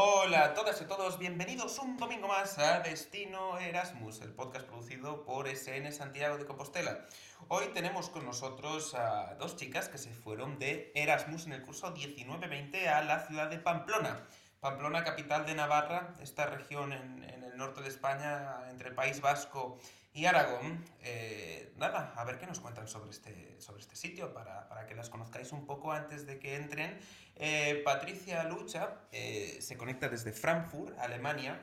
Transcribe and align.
Hola 0.00 0.44
a 0.44 0.54
todas 0.54 0.80
y 0.80 0.84
todos, 0.84 1.18
bienvenidos 1.18 1.76
un 1.80 1.96
domingo 1.96 2.28
más 2.28 2.56
a 2.60 2.78
Destino 2.78 3.58
Erasmus, 3.58 4.20
el 4.20 4.32
podcast 4.32 4.64
producido 4.64 5.24
por 5.24 5.48
SN 5.48 5.90
Santiago 5.90 6.38
de 6.38 6.46
Compostela. 6.46 7.08
Hoy 7.48 7.64
tenemos 7.74 8.08
con 8.08 8.24
nosotros 8.24 8.94
a 8.94 9.34
dos 9.40 9.56
chicas 9.56 9.88
que 9.88 9.98
se 9.98 10.14
fueron 10.14 10.60
de 10.60 10.92
Erasmus 10.94 11.46
en 11.46 11.54
el 11.54 11.62
curso 11.62 11.92
19-20 11.92 12.86
a 12.86 13.02
la 13.02 13.26
ciudad 13.26 13.50
de 13.50 13.58
Pamplona. 13.58 14.24
Pamplona, 14.60 15.02
capital 15.02 15.44
de 15.46 15.56
Navarra, 15.56 16.14
esta 16.22 16.46
región 16.46 16.92
en, 16.92 17.24
en 17.24 17.42
el 17.42 17.56
norte 17.56 17.82
de 17.82 17.88
España, 17.88 18.68
entre 18.70 18.92
País 18.92 19.20
Vasco 19.20 19.80
y 20.18 20.26
Aragón. 20.26 20.84
Eh, 21.02 21.72
nada, 21.76 22.12
a 22.16 22.24
ver 22.24 22.38
qué 22.38 22.46
nos 22.46 22.58
cuentan 22.58 22.88
sobre 22.88 23.10
este, 23.10 23.54
sobre 23.60 23.80
este 23.80 23.94
sitio 23.94 24.34
para, 24.34 24.68
para 24.68 24.84
que 24.84 24.96
las 24.96 25.10
conozcáis 25.10 25.52
un 25.52 25.64
poco 25.64 25.92
antes 25.92 26.26
de 26.26 26.40
que 26.40 26.56
entren. 26.56 26.98
Eh, 27.36 27.82
Patricia 27.84 28.42
Lucha 28.42 28.96
eh, 29.12 29.58
se 29.60 29.76
conecta 29.76 30.08
desde 30.08 30.32
Frankfurt, 30.32 30.98
Alemania. 30.98 31.60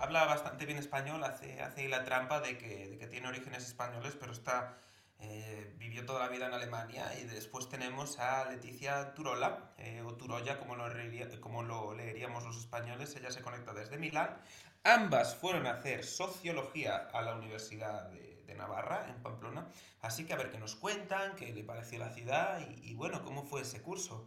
Habla 0.00 0.24
bastante 0.24 0.66
bien 0.66 0.78
español, 0.78 1.22
hace, 1.24 1.62
hace 1.62 1.88
la 1.88 2.04
trampa 2.04 2.40
de 2.40 2.58
que, 2.58 2.88
de 2.88 2.98
que 2.98 3.06
tiene 3.06 3.28
orígenes 3.28 3.66
españoles, 3.66 4.16
pero 4.18 4.32
está, 4.32 4.76
eh, 5.22 5.74
vivió 5.78 6.04
toda 6.04 6.20
la 6.20 6.28
vida 6.28 6.46
en 6.48 6.52
Alemania. 6.54 7.04
Y 7.20 7.24
después 7.24 7.68
tenemos 7.68 8.18
a 8.18 8.50
Leticia 8.50 9.14
Turola, 9.14 9.72
eh, 9.78 10.02
o 10.04 10.14
Turoya, 10.14 10.58
como 10.58 10.76
lo, 10.76 10.88
reiría- 10.88 11.40
como 11.40 11.62
lo 11.62 11.94
leeríamos 11.94 12.44
los 12.44 12.58
españoles. 12.58 13.14
Ella 13.16 13.30
se 13.30 13.40
conecta 13.42 13.72
desde 13.72 13.98
Milán. 13.98 14.36
Ambas 14.84 15.36
fueron 15.36 15.66
a 15.66 15.72
hacer 15.74 16.04
sociología 16.04 17.08
a 17.12 17.22
la 17.22 17.36
Universidad 17.36 18.08
de, 18.10 18.42
de 18.46 18.54
Navarra, 18.54 19.06
en 19.08 19.22
Pamplona. 19.22 19.68
Así 20.00 20.24
que 20.26 20.32
a 20.32 20.36
ver 20.36 20.50
qué 20.50 20.58
nos 20.58 20.74
cuentan, 20.74 21.36
qué 21.36 21.52
le 21.52 21.62
pareció 21.62 21.98
la 22.00 22.10
ciudad 22.10 22.60
y, 22.68 22.90
y 22.90 22.94
bueno, 22.94 23.22
cómo 23.24 23.44
fue 23.44 23.62
ese 23.62 23.80
curso. 23.80 24.26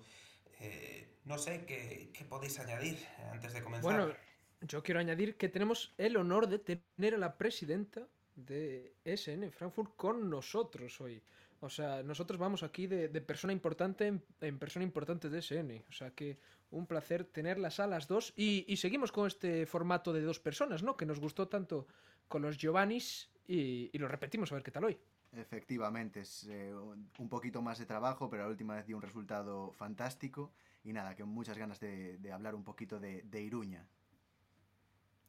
Eh, 0.62 1.20
no 1.26 1.38
sé, 1.38 1.66
¿qué, 1.66 2.10
qué 2.14 2.24
podéis 2.24 2.58
añadir 2.60 3.06
antes 3.32 3.52
de 3.54 3.62
comenzar? 3.62 3.92
Bueno, 3.92 4.14
yo 4.62 4.82
quiero 4.84 5.02
añadir 5.02 5.36
que 5.38 5.50
tenemos 5.50 5.94
el 5.98 6.16
honor 6.16 6.48
de 6.48 6.60
tener 6.60 7.16
a 7.16 7.18
la 7.18 7.38
presidenta 7.38 8.08
de 8.36 8.96
SN 9.06 9.52
Frankfurt 9.52 9.96
con 9.96 10.30
nosotros 10.30 11.00
hoy. 11.02 11.22
O 11.62 11.70
sea, 11.70 12.04
nosotros 12.04 12.40
vamos 12.40 12.64
aquí 12.64 12.86
de, 12.86 13.10
persona 13.22 13.54
importante 13.54 14.22
en, 14.42 14.60
persona 14.60 14.84
importante 14.84 15.30
de 15.30 15.42
SN. 15.42 15.84
O 15.90 15.92
sea 15.92 16.12
que 16.12 16.38
un 16.72 16.86
placer 16.86 17.24
tenerlas 17.26 17.80
a 17.80 17.88
las 17.88 18.08
dos. 18.08 18.34
Y, 18.36 18.66
y 18.68 18.78
seguimos 18.78 19.12
con 19.12 19.28
este 19.28 19.66
formato 19.66 20.14
de 20.14 20.22
dos 20.22 20.40
personas, 20.40 20.84
¿no? 20.84 20.98
Que 20.98 21.06
nos 21.06 21.20
gustó 21.20 21.48
tanto 21.48 21.88
con 22.28 22.42
los 22.42 22.58
Giovannis 22.58 23.30
y, 23.48 23.90
y 23.94 23.98
lo 23.98 24.08
repetimos 24.08 24.52
a 24.52 24.56
ver 24.56 24.64
qué 24.64 24.72
tal 24.72 24.86
hoy. 24.86 24.98
Efectivamente, 25.32 26.22
es 26.22 26.46
eh, 26.48 26.74
un 26.74 27.10
un 27.18 27.30
poquito 27.30 27.62
más 27.62 27.80
de 27.80 27.86
trabajo, 27.86 28.30
pero 28.30 28.44
la 28.44 28.50
última 28.50 28.76
vez 28.76 28.86
dio 28.86 28.96
un 28.96 29.02
resultado 29.02 29.72
fantástico. 29.72 30.52
Y 30.84 30.94
nada, 30.94 31.16
que 31.16 31.24
muchas 31.24 31.58
ganas 31.58 31.80
de, 31.80 32.18
de 32.18 32.32
hablar 32.32 32.54
un 32.54 32.64
poquito 32.64 33.00
de, 33.00 33.24
de 33.24 33.42
Iruña. 33.42 33.88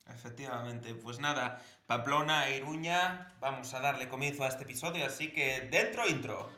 Efectivamente, 0.08 0.94
pues 0.94 1.18
nada, 1.18 1.62
Pamplona 1.86 2.48
e 2.48 2.58
Iruña, 2.58 3.34
vamos 3.40 3.74
a 3.74 3.80
darle 3.80 4.08
comienzo 4.08 4.44
a 4.44 4.48
este 4.48 4.62
episodio, 4.64 5.04
así 5.04 5.32
que 5.32 5.68
dentro 5.70 6.08
intro. 6.08 6.50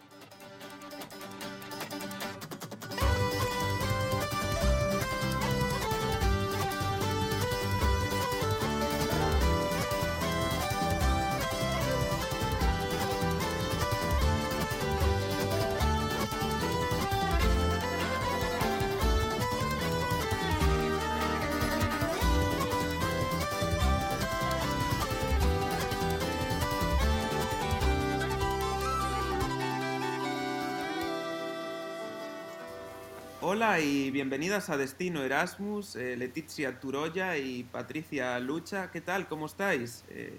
Hola 33.50 33.80
y 33.80 34.10
bienvenidas 34.10 34.68
a 34.68 34.76
Destino 34.76 35.24
Erasmus, 35.24 35.96
eh, 35.96 36.18
Leticia 36.18 36.78
Turoya 36.78 37.38
y 37.38 37.62
Patricia 37.62 38.38
Lucha. 38.40 38.90
¿Qué 38.90 39.00
tal? 39.00 39.26
¿Cómo 39.26 39.46
estáis? 39.46 40.04
Eh, 40.10 40.38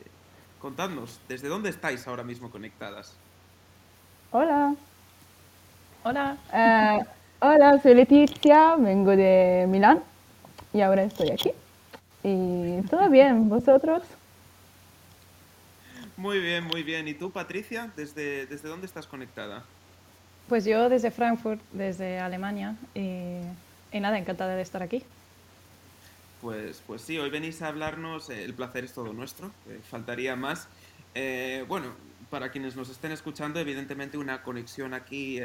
contadnos, 0.61 1.19
¿desde 1.27 1.47
dónde 1.47 1.71
estáis 1.71 2.05
ahora 2.07 2.21
mismo 2.21 2.51
conectadas? 2.51 3.15
Hola, 4.29 4.75
Hola, 6.03 6.37
Eh, 6.53 6.99
hola, 7.39 7.81
soy 7.81 7.95
Leticia, 7.95 8.75
vengo 8.75 9.15
de 9.15 9.65
Milán 9.67 10.03
y 10.71 10.81
ahora 10.81 11.01
estoy 11.01 11.31
aquí. 11.31 11.51
Y 12.21 12.83
todo 12.91 13.09
bien, 13.09 13.49
¿vosotros? 13.49 14.03
Muy 16.15 16.39
bien, 16.39 16.63
muy 16.63 16.83
bien. 16.83 17.07
¿Y 17.07 17.15
tú, 17.15 17.31
Patricia? 17.31 17.91
¿Desde, 17.95 18.45
desde 18.45 18.69
dónde 18.69 18.85
estás 18.85 19.07
conectada? 19.07 19.63
Pues 20.49 20.65
yo 20.65 20.89
desde 20.89 21.11
Frankfurt, 21.11 21.61
desde 21.71 22.19
Alemania, 22.19 22.75
y, 22.95 23.37
y 23.91 23.99
nada, 23.99 24.17
encantada 24.17 24.55
de 24.55 24.61
estar 24.61 24.83
aquí. 24.83 25.03
Pues, 26.41 26.81
pues 26.87 27.01
sí, 27.01 27.17
hoy 27.17 27.29
venís 27.29 27.61
a 27.61 27.67
hablarnos, 27.67 28.29
eh, 28.29 28.45
el 28.45 28.53
placer 28.53 28.85
es 28.85 28.93
todo 28.93 29.11
nuestro, 29.11 29.51
eh, 29.67 29.79
faltaría 29.89 30.35
más. 30.35 30.67
Eh, 31.13 31.65
bueno, 31.67 31.87
para 32.29 32.49
quienes 32.49 32.75
nos 32.75 32.89
estén 32.89 33.11
escuchando, 33.11 33.59
evidentemente 33.59 34.17
una 34.17 34.41
conexión 34.41 34.93
aquí 34.93 35.39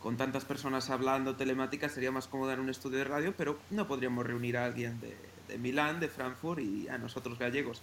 con 0.00 0.16
tantas 0.16 0.44
personas 0.44 0.90
hablando 0.90 1.36
telemática 1.36 1.88
sería 1.88 2.10
más 2.10 2.26
cómoda 2.26 2.54
en 2.54 2.60
un 2.60 2.70
estudio 2.70 2.98
de 2.98 3.04
radio, 3.04 3.34
pero 3.36 3.58
no 3.70 3.86
podríamos 3.86 4.26
reunir 4.26 4.56
a 4.56 4.64
alguien 4.64 4.98
de, 5.00 5.58
Milán, 5.58 6.00
de 6.00 6.08
Frankfurt 6.08 6.60
y 6.60 6.88
a 6.88 6.96
nosotros 6.96 7.38
gallegos. 7.38 7.82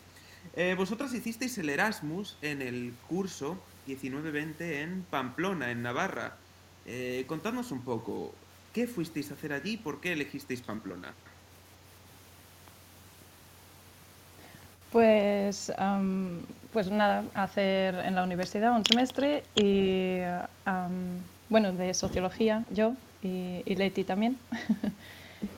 Vosotras 0.75 1.13
hicisteis 1.13 1.57
el 1.59 1.69
Erasmus 1.69 2.37
en 2.41 2.63
el 2.63 2.93
curso 3.07 3.59
19-20 3.87 4.55
en 4.59 5.05
Pamplona, 5.09 5.69
en 5.69 5.83
Navarra. 5.83 6.37
Eh, 6.85 7.25
contadnos 7.27 7.71
un 7.71 7.81
poco, 7.81 8.33
¿qué 8.73 8.87
fuisteis 8.87 9.31
a 9.31 9.35
hacer 9.35 9.53
allí 9.53 9.77
por 9.77 10.01
qué 10.01 10.13
elegisteis 10.13 10.61
Pamplona? 10.61 11.13
Pues, 14.91 15.71
am, 15.77 16.41
pues 16.73 16.91
nada, 16.91 17.23
hacer 17.33 17.95
en 17.95 18.15
la 18.15 18.23
universidad 18.23 18.75
un 18.75 18.83
semestre 18.85 19.43
y, 19.55 20.19
bueno, 21.49 21.71
de 21.71 21.93
sociología 21.93 22.65
yo 22.71 22.93
y, 23.23 23.61
y 23.65 23.75
Leti 23.75 24.03
también. 24.03 24.37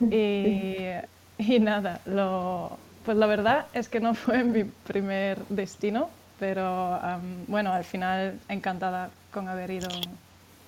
y, 0.10 1.58
nada, 1.58 2.00
lo, 2.06 2.78
pues 3.04 3.16
la 3.16 3.26
verdad 3.26 3.66
es 3.74 3.88
que 3.88 3.98
no 4.00 4.14
fue 4.14 4.44
mi 4.44 4.64
primer 4.64 5.44
destino, 5.48 6.10
pero 6.38 6.94
am, 6.94 7.44
bueno, 7.48 7.72
al 7.72 7.84
final 7.84 8.38
encantada 8.48 9.10
con 9.32 9.48
haber 9.48 9.70
ido, 9.70 9.88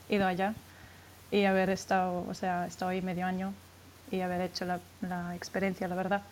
ido 0.08 0.26
allá 0.26 0.54
y 1.30 1.44
haber 1.44 1.70
estado, 1.70 2.24
o 2.28 2.34
sea, 2.34 2.66
estado 2.66 2.90
ahí 2.90 3.02
medio 3.02 3.26
año 3.26 3.52
y 4.10 4.20
haber 4.20 4.40
hecho 4.42 4.64
la, 4.64 4.78
la 5.02 5.34
experiencia, 5.34 5.88
la 5.88 5.94
verdad. 5.96 6.22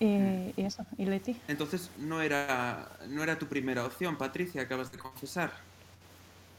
Y, 0.00 0.52
y 0.60 0.64
eso, 0.64 0.84
y 0.98 1.06
Leti. 1.06 1.36
Entonces 1.46 1.88
no 1.98 2.20
era, 2.20 2.88
no 3.08 3.22
era 3.22 3.38
tu 3.38 3.46
primera 3.46 3.84
opción, 3.84 4.16
Patricia, 4.16 4.62
acabas 4.62 4.90
de 4.90 4.98
confesar. 4.98 5.52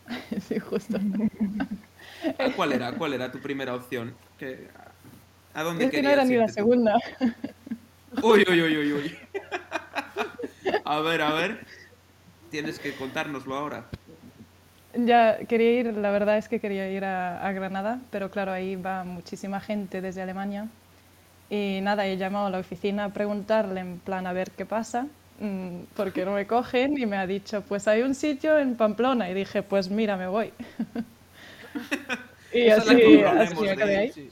Sí, 0.48 0.60
justo. 0.60 0.98
¿A 2.40 2.52
¿Cuál 2.52 2.74
era? 2.74 2.92
¿Cuál 2.94 3.14
era 3.14 3.32
tu 3.32 3.40
primera 3.40 3.76
opción? 3.76 4.14
¿Qué- 4.38 4.70
¿A 5.54 5.64
dónde 5.64 5.86
Es 5.86 5.92
que 5.92 6.02
no 6.02 6.10
era 6.10 6.24
ni 6.26 6.36
la 6.36 6.48
tú? 6.48 6.54
segunda. 6.54 7.00
Uy, 8.22 8.44
uy, 8.50 8.62
uy, 8.62 8.78
uy, 8.78 8.94
uy. 8.94 9.18
A 10.86 11.00
ver, 11.00 11.22
a 11.22 11.34
ver. 11.34 11.66
Tienes 12.50 12.78
que 12.80 12.92
contárnoslo 12.94 13.56
ahora. 13.56 13.90
Ya 14.96 15.40
quería 15.48 15.72
ir, 15.80 15.98
la 15.98 16.12
verdad 16.12 16.38
es 16.38 16.48
que 16.48 16.59
quería 16.59 16.90
ir 16.92 17.04
a, 17.04 17.46
a 17.48 17.52
Granada, 17.52 18.00
pero 18.12 18.30
claro, 18.30 18.52
ahí 18.52 18.76
va 18.76 19.04
muchísima 19.04 19.59
gente 19.59 20.02
desde 20.02 20.22
Alemania. 20.22 20.68
Y 21.50 21.80
nada, 21.84 22.07
he 22.07 22.18
llamado 22.18 22.48
a 22.48 22.50
la 22.51 22.60
oficina 22.60 23.06
a 23.06 23.10
preguntarle 23.10 23.81
en 23.81 24.00
plan 24.00 24.28
a 24.28 24.34
ver 24.34 24.51
qué 24.51 24.66
pasa, 24.66 25.07
mm, 25.40 25.81
porque 25.95 26.25
no 26.25 26.34
me 26.34 26.48
cogen 26.48 26.98
y 26.98 27.06
me 27.06 27.18
ha 27.18 27.28
dicho, 27.28 27.62
pues 27.63 27.88
hay 27.88 28.01
un 28.04 28.16
sitio 28.16 28.60
en 28.60 28.75
Pamplona. 28.75 29.30
Y 29.30 29.34
dije, 29.34 29.63
pues 29.63 29.90
mira, 29.90 30.18
me 30.18 30.28
voy. 30.28 30.54
y 32.54 32.68
Esa 32.68 32.81
así, 32.81 32.95
que 32.95 33.25
así 33.25 33.56
proponemos 33.56 33.66
me 33.66 33.69
de- 33.69 33.75
quedé 33.75 33.98
ahí. 33.98 34.12
Sí, 34.12 34.30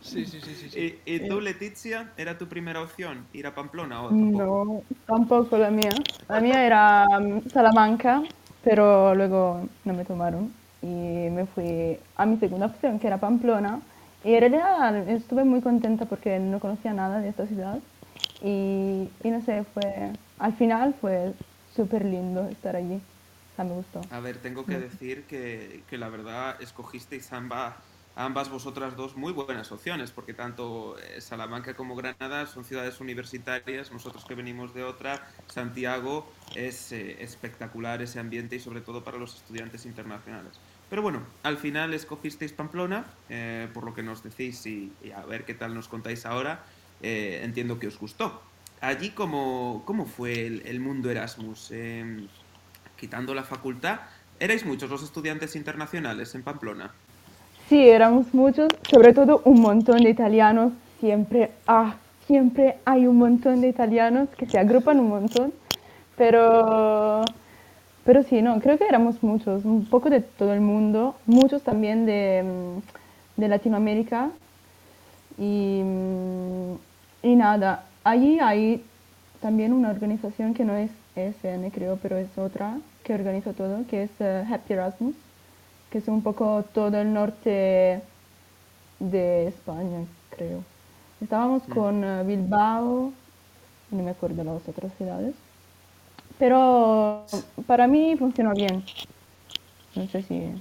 sí, 0.00 0.26
sí, 0.26 0.40
sí. 0.40 0.54
sí, 0.54 0.70
sí. 0.70 1.02
¿Y, 1.06 1.14
y 1.16 1.28
tú, 1.28 1.40
Leticia, 1.40 2.12
era 2.16 2.38
tu 2.38 2.48
primera 2.48 2.82
opción 2.82 3.26
ir 3.32 3.46
a 3.46 3.54
Pamplona 3.54 4.02
o 4.02 4.08
tampoco? 4.16 4.38
No, 4.38 4.82
tampoco 5.06 5.58
la 5.58 5.70
mía. 5.70 5.90
La 6.28 6.40
mía 6.40 6.64
era 6.66 7.06
mm, 7.20 7.48
Salamanca, 7.50 8.22
pero 8.68 9.14
luego 9.14 9.66
no 9.86 9.94
me 9.94 10.04
tomaron 10.04 10.52
y 10.82 11.30
me 11.30 11.46
fui 11.46 11.98
a 12.16 12.26
mi 12.26 12.36
segunda 12.36 12.66
opción, 12.66 12.98
que 12.98 13.06
era 13.06 13.16
Pamplona. 13.16 13.80
Y 14.22 14.34
en 14.34 14.40
realidad 14.40 15.08
estuve 15.08 15.44
muy 15.44 15.62
contenta 15.62 16.04
porque 16.04 16.38
no 16.38 16.60
conocía 16.60 16.92
nada 16.92 17.20
de 17.20 17.30
esta 17.30 17.46
ciudad 17.46 17.78
y, 18.42 19.08
y 19.24 19.30
no 19.30 19.40
sé, 19.40 19.64
fue, 19.72 20.12
al 20.38 20.52
final 20.52 20.94
fue 21.00 21.32
súper 21.74 22.04
lindo 22.04 22.46
estar 22.48 22.76
allí. 22.76 22.96
O 22.96 23.56
sea, 23.56 23.64
me 23.64 23.72
gustó. 23.72 24.02
A 24.10 24.20
ver, 24.20 24.36
tengo 24.36 24.66
que 24.66 24.78
decir 24.78 25.24
que, 25.24 25.82
que 25.88 25.96
la 25.96 26.10
verdad 26.10 26.60
escogisteis 26.60 27.32
ambas, 27.32 27.74
ambas 28.18 28.50
vosotras 28.50 28.96
dos 28.96 29.16
muy 29.16 29.32
buenas 29.32 29.70
opciones, 29.70 30.10
porque 30.10 30.34
tanto 30.34 30.98
eh, 30.98 31.20
Salamanca 31.20 31.74
como 31.74 31.94
Granada 31.94 32.46
son 32.46 32.64
ciudades 32.64 33.00
universitarias, 33.00 33.92
nosotros 33.92 34.24
que 34.24 34.34
venimos 34.34 34.74
de 34.74 34.82
otra, 34.82 35.30
Santiago 35.46 36.28
es 36.56 36.90
eh, 36.90 37.22
espectacular 37.22 38.02
ese 38.02 38.18
ambiente 38.18 38.56
y 38.56 38.60
sobre 38.60 38.80
todo 38.80 39.04
para 39.04 39.18
los 39.18 39.36
estudiantes 39.36 39.86
internacionales. 39.86 40.54
Pero 40.90 41.00
bueno, 41.00 41.22
al 41.44 41.58
final 41.58 41.94
escogisteis 41.94 42.52
Pamplona, 42.52 43.06
eh, 43.28 43.68
por 43.72 43.84
lo 43.84 43.94
que 43.94 44.02
nos 44.02 44.24
decís 44.24 44.66
y, 44.66 44.92
a 45.14 45.24
ver 45.24 45.44
qué 45.44 45.54
tal 45.54 45.72
nos 45.72 45.86
contáis 45.86 46.26
ahora, 46.26 46.64
entiendo 47.00 47.78
que 47.78 47.86
os 47.86 48.00
gustó. 48.00 48.42
Allí, 48.80 49.10
¿cómo, 49.10 49.84
cómo 49.86 50.06
fue 50.06 50.44
el, 50.44 50.62
el 50.66 50.80
mundo 50.80 51.08
Erasmus? 51.08 51.70
Em, 51.70 52.26
quitando 52.96 53.32
la 53.32 53.44
facultad, 53.44 54.00
¿erais 54.40 54.66
muchos 54.66 54.90
los 54.90 55.04
estudiantes 55.04 55.54
internacionales 55.54 56.34
en 56.34 56.42
Pamplona? 56.42 56.92
Sí, 57.68 57.86
éramos 57.86 58.32
muchos, 58.32 58.68
sobre 58.90 59.12
todo 59.12 59.42
un 59.44 59.60
montón 59.60 60.02
de 60.02 60.08
italianos. 60.08 60.72
Siempre, 61.00 61.50
ah, 61.66 61.96
siempre 62.26 62.78
hay 62.86 63.06
un 63.06 63.18
montón 63.18 63.60
de 63.60 63.68
italianos 63.68 64.30
que 64.38 64.46
se 64.46 64.58
agrupan 64.58 64.98
un 64.98 65.10
montón. 65.10 65.52
Pero, 66.16 67.22
pero 68.04 68.22
sí, 68.22 68.40
no, 68.40 68.58
creo 68.60 68.78
que 68.78 68.86
éramos 68.86 69.22
muchos, 69.22 69.66
un 69.66 69.84
poco 69.84 70.08
de 70.08 70.22
todo 70.22 70.54
el 70.54 70.62
mundo, 70.62 71.14
muchos 71.26 71.62
también 71.62 72.06
de, 72.06 72.42
mm, 72.42 73.40
de 73.40 73.48
Latinoamérica. 73.48 74.30
Y, 75.36 75.82
mm, 75.84 76.72
y 77.22 77.36
nada, 77.36 77.84
allí 78.02 78.38
hay 78.40 78.82
también 79.42 79.74
una 79.74 79.90
organización 79.90 80.54
que 80.54 80.64
no 80.64 80.74
es 80.74 80.90
ESN, 81.16 81.70
creo, 81.70 81.98
pero 82.02 82.16
es 82.16 82.38
otra 82.38 82.78
que 83.04 83.14
organiza 83.14 83.52
todo, 83.52 83.86
que 83.88 84.04
es 84.04 84.10
eh, 84.20 84.44
Happy 84.50 84.72
Erasmus 84.72 85.14
que 85.90 85.98
es 85.98 86.08
un 86.08 86.22
poco 86.22 86.64
todo 86.72 87.00
el 87.00 87.12
norte 87.12 88.02
de 88.98 89.48
España, 89.48 90.04
creo. 90.30 90.62
Estábamos 91.20 91.66
mm. 91.68 91.72
con 91.72 92.04
eh, 92.04 92.24
Bilbao, 92.24 93.12
no 93.90 94.02
me 94.02 94.10
acuerdo 94.10 94.44
las 94.44 94.68
otras 94.68 94.92
ciudades, 94.96 95.34
pero 96.38 97.24
para 97.66 97.86
mí 97.86 98.16
funcionó 98.16 98.54
bien. 98.54 98.84
No 99.94 100.06
sé 100.08 100.22
si 100.22 100.52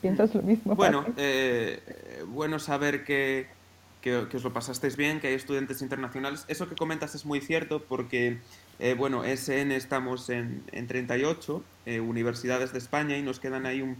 piensas 0.00 0.34
lo 0.34 0.42
mismo. 0.42 0.74
Bueno, 0.74 1.04
eh, 1.16 1.80
bueno 2.28 2.58
saber 2.58 3.04
que, 3.04 3.46
que, 4.00 4.16
os 4.16 4.44
lo 4.44 4.52
pasasteis 4.52 4.96
bien, 4.96 5.20
que 5.20 5.28
hay 5.28 5.34
estudiantes 5.34 5.82
internacionales. 5.82 6.44
Eso 6.48 6.68
que 6.68 6.74
comentas 6.74 7.14
es 7.14 7.24
muy 7.24 7.40
cierto 7.40 7.82
porque, 7.82 8.38
eh, 8.78 8.94
bueno, 8.94 9.24
SN 9.24 9.74
estamos 9.74 10.30
en, 10.30 10.62
en 10.72 10.86
38 10.86 11.62
eh, 11.86 12.00
universidades 12.00 12.72
de 12.72 12.78
España 12.78 13.16
y 13.16 13.22
nos 13.22 13.40
quedan 13.40 13.66
ahí 13.66 13.82
un, 13.82 13.96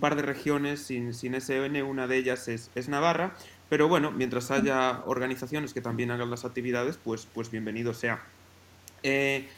par 0.00 0.16
de 0.16 0.22
regiones 0.22 0.80
sin, 0.80 1.12
sin, 1.12 1.34
SN, 1.34 1.82
una 1.82 2.06
de 2.06 2.16
ellas 2.16 2.48
es, 2.48 2.70
es, 2.74 2.88
Navarra, 2.88 3.34
pero 3.68 3.88
bueno, 3.88 4.10
mientras 4.10 4.50
haya 4.50 5.02
organizaciones 5.06 5.74
que 5.74 5.80
también 5.80 6.10
hagan 6.10 6.30
las 6.30 6.44
actividades, 6.44 6.98
pues, 7.02 7.26
pues 7.32 7.50
bienvenido 7.50 7.92
sea. 7.92 8.22
Eh, 9.02 9.48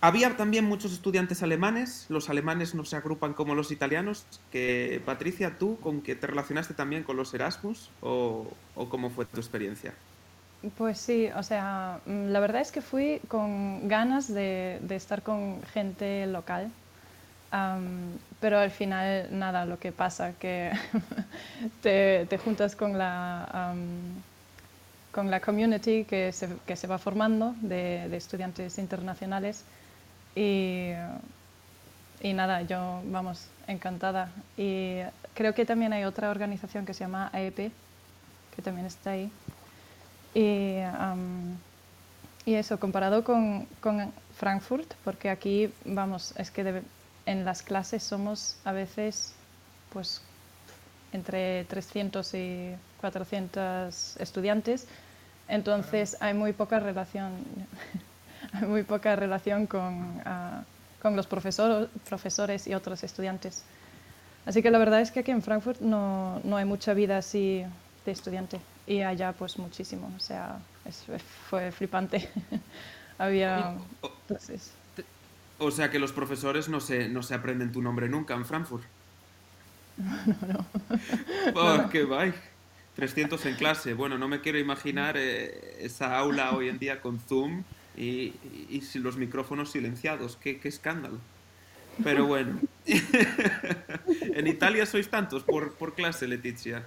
había 0.00 0.36
también 0.36 0.64
muchos 0.64 0.92
estudiantes 0.92 1.42
alemanes, 1.42 2.06
los 2.08 2.28
alemanes 2.30 2.74
no 2.74 2.84
se 2.84 2.96
agrupan 2.96 3.34
como 3.34 3.54
los 3.54 3.72
italianos, 3.72 4.24
que 4.52 5.02
Patricia, 5.04 5.58
tú 5.58 5.78
con 5.80 6.02
que 6.02 6.14
te 6.14 6.26
relacionaste 6.26 6.74
también 6.74 7.02
con 7.02 7.16
los 7.16 7.34
Erasmus 7.34 7.90
o, 8.00 8.46
o 8.76 8.88
cómo 8.88 9.10
fue 9.10 9.24
tu 9.24 9.38
experiencia? 9.38 9.94
Pues 10.76 10.98
sí, 10.98 11.28
o 11.36 11.42
sea, 11.42 12.00
mm, 12.06 12.28
la 12.28 12.40
verdad 12.40 12.62
es 12.62 12.72
que 12.72 12.80
fui 12.80 13.20
con 13.28 13.88
ganas 13.88 14.32
de, 14.32 14.78
de 14.82 14.96
estar 14.96 15.22
con 15.22 15.62
gente 15.72 16.26
local, 16.26 16.70
um, 17.52 18.18
pero 18.40 18.58
al 18.58 18.70
final 18.70 19.28
nada, 19.32 19.66
lo 19.66 19.78
que 19.78 19.92
pasa 19.92 20.32
que 20.32 20.72
te, 21.82 22.26
te, 22.26 22.38
juntas 22.38 22.74
con 22.74 22.98
la, 22.98 23.74
con 25.12 25.30
la 25.30 25.40
community 25.40 26.04
que 26.04 26.32
se, 26.32 26.48
que 26.66 26.76
se 26.76 26.86
va 26.86 26.98
formando 26.98 27.54
de, 27.60 28.08
de 28.08 28.16
estudiantes 28.16 28.78
internacionales 28.78 29.64
y, 30.38 30.92
y 32.20 32.32
nada, 32.32 32.62
yo, 32.62 33.02
vamos, 33.06 33.48
encantada. 33.66 34.30
Y 34.56 35.00
creo 35.34 35.52
que 35.52 35.66
también 35.66 35.92
hay 35.92 36.04
otra 36.04 36.30
organización 36.30 36.86
que 36.86 36.94
se 36.94 37.00
llama 37.00 37.28
AEP, 37.32 37.72
que 38.54 38.62
también 38.62 38.86
está 38.86 39.10
ahí. 39.10 39.32
Y, 40.34 40.76
um, 40.78 41.56
y 42.44 42.54
eso, 42.54 42.78
comparado 42.78 43.24
con, 43.24 43.66
con, 43.80 44.12
Frankfurt, 44.36 44.94
porque 45.02 45.30
aquí, 45.30 45.72
vamos, 45.84 46.32
es 46.36 46.52
que 46.52 46.82
en 47.26 47.44
las 47.44 47.62
clases 47.62 48.04
somos 48.04 48.56
a 48.64 48.70
veces, 48.70 49.34
pues, 49.92 50.22
entre 51.12 51.64
300 51.64 52.34
y 52.34 52.76
400 53.00 54.16
estudiantes, 54.18 54.86
entonces 55.48 56.16
hay 56.20 56.34
muy 56.34 56.52
poca 56.52 56.78
relación 56.78 57.32
muy 58.66 58.82
poca 58.82 59.16
relación 59.16 59.66
con, 59.66 59.94
uh, 60.18 60.64
con 61.00 61.16
los 61.16 61.26
profesor, 61.26 61.88
profesores 62.08 62.66
y 62.66 62.74
otros 62.74 63.02
estudiantes. 63.04 63.64
Así 64.46 64.62
que 64.62 64.70
la 64.70 64.78
verdad 64.78 65.00
es 65.00 65.10
que 65.10 65.20
aquí 65.20 65.30
en 65.30 65.42
Frankfurt 65.42 65.80
no, 65.80 66.40
no 66.44 66.56
hay 66.56 66.64
mucha 66.64 66.94
vida 66.94 67.18
así 67.18 67.64
de 68.04 68.12
estudiante 68.12 68.60
y 68.86 69.02
allá 69.02 69.32
pues 69.32 69.58
muchísimo, 69.58 70.10
o 70.16 70.20
sea, 70.20 70.58
es, 70.86 71.04
fue 71.48 71.70
flipante. 71.70 72.30
Había... 73.18 73.74
Entonces... 74.22 74.72
O 75.60 75.72
sea 75.72 75.90
que 75.90 75.98
los 75.98 76.12
profesores 76.12 76.68
no 76.68 76.80
se, 76.80 77.08
no 77.08 77.22
se 77.22 77.34
aprenden 77.34 77.72
tu 77.72 77.82
nombre 77.82 78.08
nunca 78.08 78.34
en 78.34 78.44
Frankfurt. 78.44 78.84
No, 79.98 80.46
no. 80.46 80.66
Oh, 81.54 81.76
no, 81.76 81.82
no. 81.82 81.90
qué 81.90 82.04
guay. 82.04 82.32
300 82.94 83.44
en 83.46 83.56
clase. 83.56 83.94
Bueno, 83.94 84.16
no 84.16 84.28
me 84.28 84.40
quiero 84.40 84.58
imaginar 84.58 85.16
eh, 85.16 85.78
esa 85.80 86.16
aula 86.16 86.52
hoy 86.52 86.68
en 86.68 86.78
día 86.78 87.00
con 87.00 87.18
Zoom 87.18 87.64
y, 87.98 88.34
y, 88.70 88.82
y 88.94 88.98
los 88.98 89.16
micrófonos 89.16 89.70
silenciados. 89.70 90.36
Qué, 90.36 90.58
qué 90.58 90.68
escándalo. 90.68 91.18
Pero 92.04 92.26
bueno. 92.26 92.60
en 92.86 94.46
Italia 94.46 94.86
sois 94.86 95.10
tantos 95.10 95.42
por, 95.42 95.74
por 95.74 95.94
clase, 95.94 96.28
Leticia. 96.28 96.84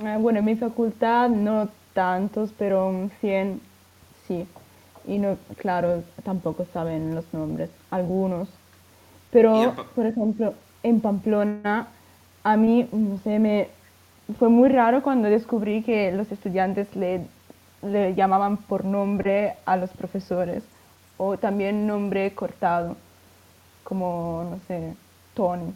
Eh, 0.00 0.16
bueno, 0.18 0.38
en 0.38 0.44
mi 0.46 0.56
facultad 0.56 1.28
no 1.28 1.68
tantos, 1.92 2.50
pero 2.58 3.10
100 3.20 3.60
sí. 4.26 4.46
Y 5.06 5.18
no, 5.18 5.36
claro, 5.58 6.02
tampoco 6.24 6.66
saben 6.72 7.14
los 7.14 7.24
nombres, 7.34 7.70
algunos. 7.90 8.48
Pero, 9.30 9.74
por 9.94 10.06
ejemplo, 10.06 10.54
en 10.82 11.00
Pamplona, 11.00 11.88
a 12.44 12.56
mí, 12.56 12.88
no 12.92 13.18
sé, 13.18 13.38
me 13.38 13.68
fue 14.38 14.48
muy 14.48 14.68
raro 14.68 15.02
cuando 15.02 15.28
descubrí 15.28 15.82
que 15.82 16.12
los 16.12 16.30
estudiantes 16.30 16.94
le 16.96 17.26
le 17.82 18.14
llamaban 18.14 18.56
por 18.56 18.84
nombre 18.84 19.54
a 19.64 19.76
los 19.76 19.90
profesores 19.90 20.62
o 21.16 21.36
también 21.36 21.86
nombre 21.86 22.32
cortado, 22.34 22.96
como, 23.84 24.48
no 24.50 24.60
sé, 24.66 24.94
Tony. 25.34 25.72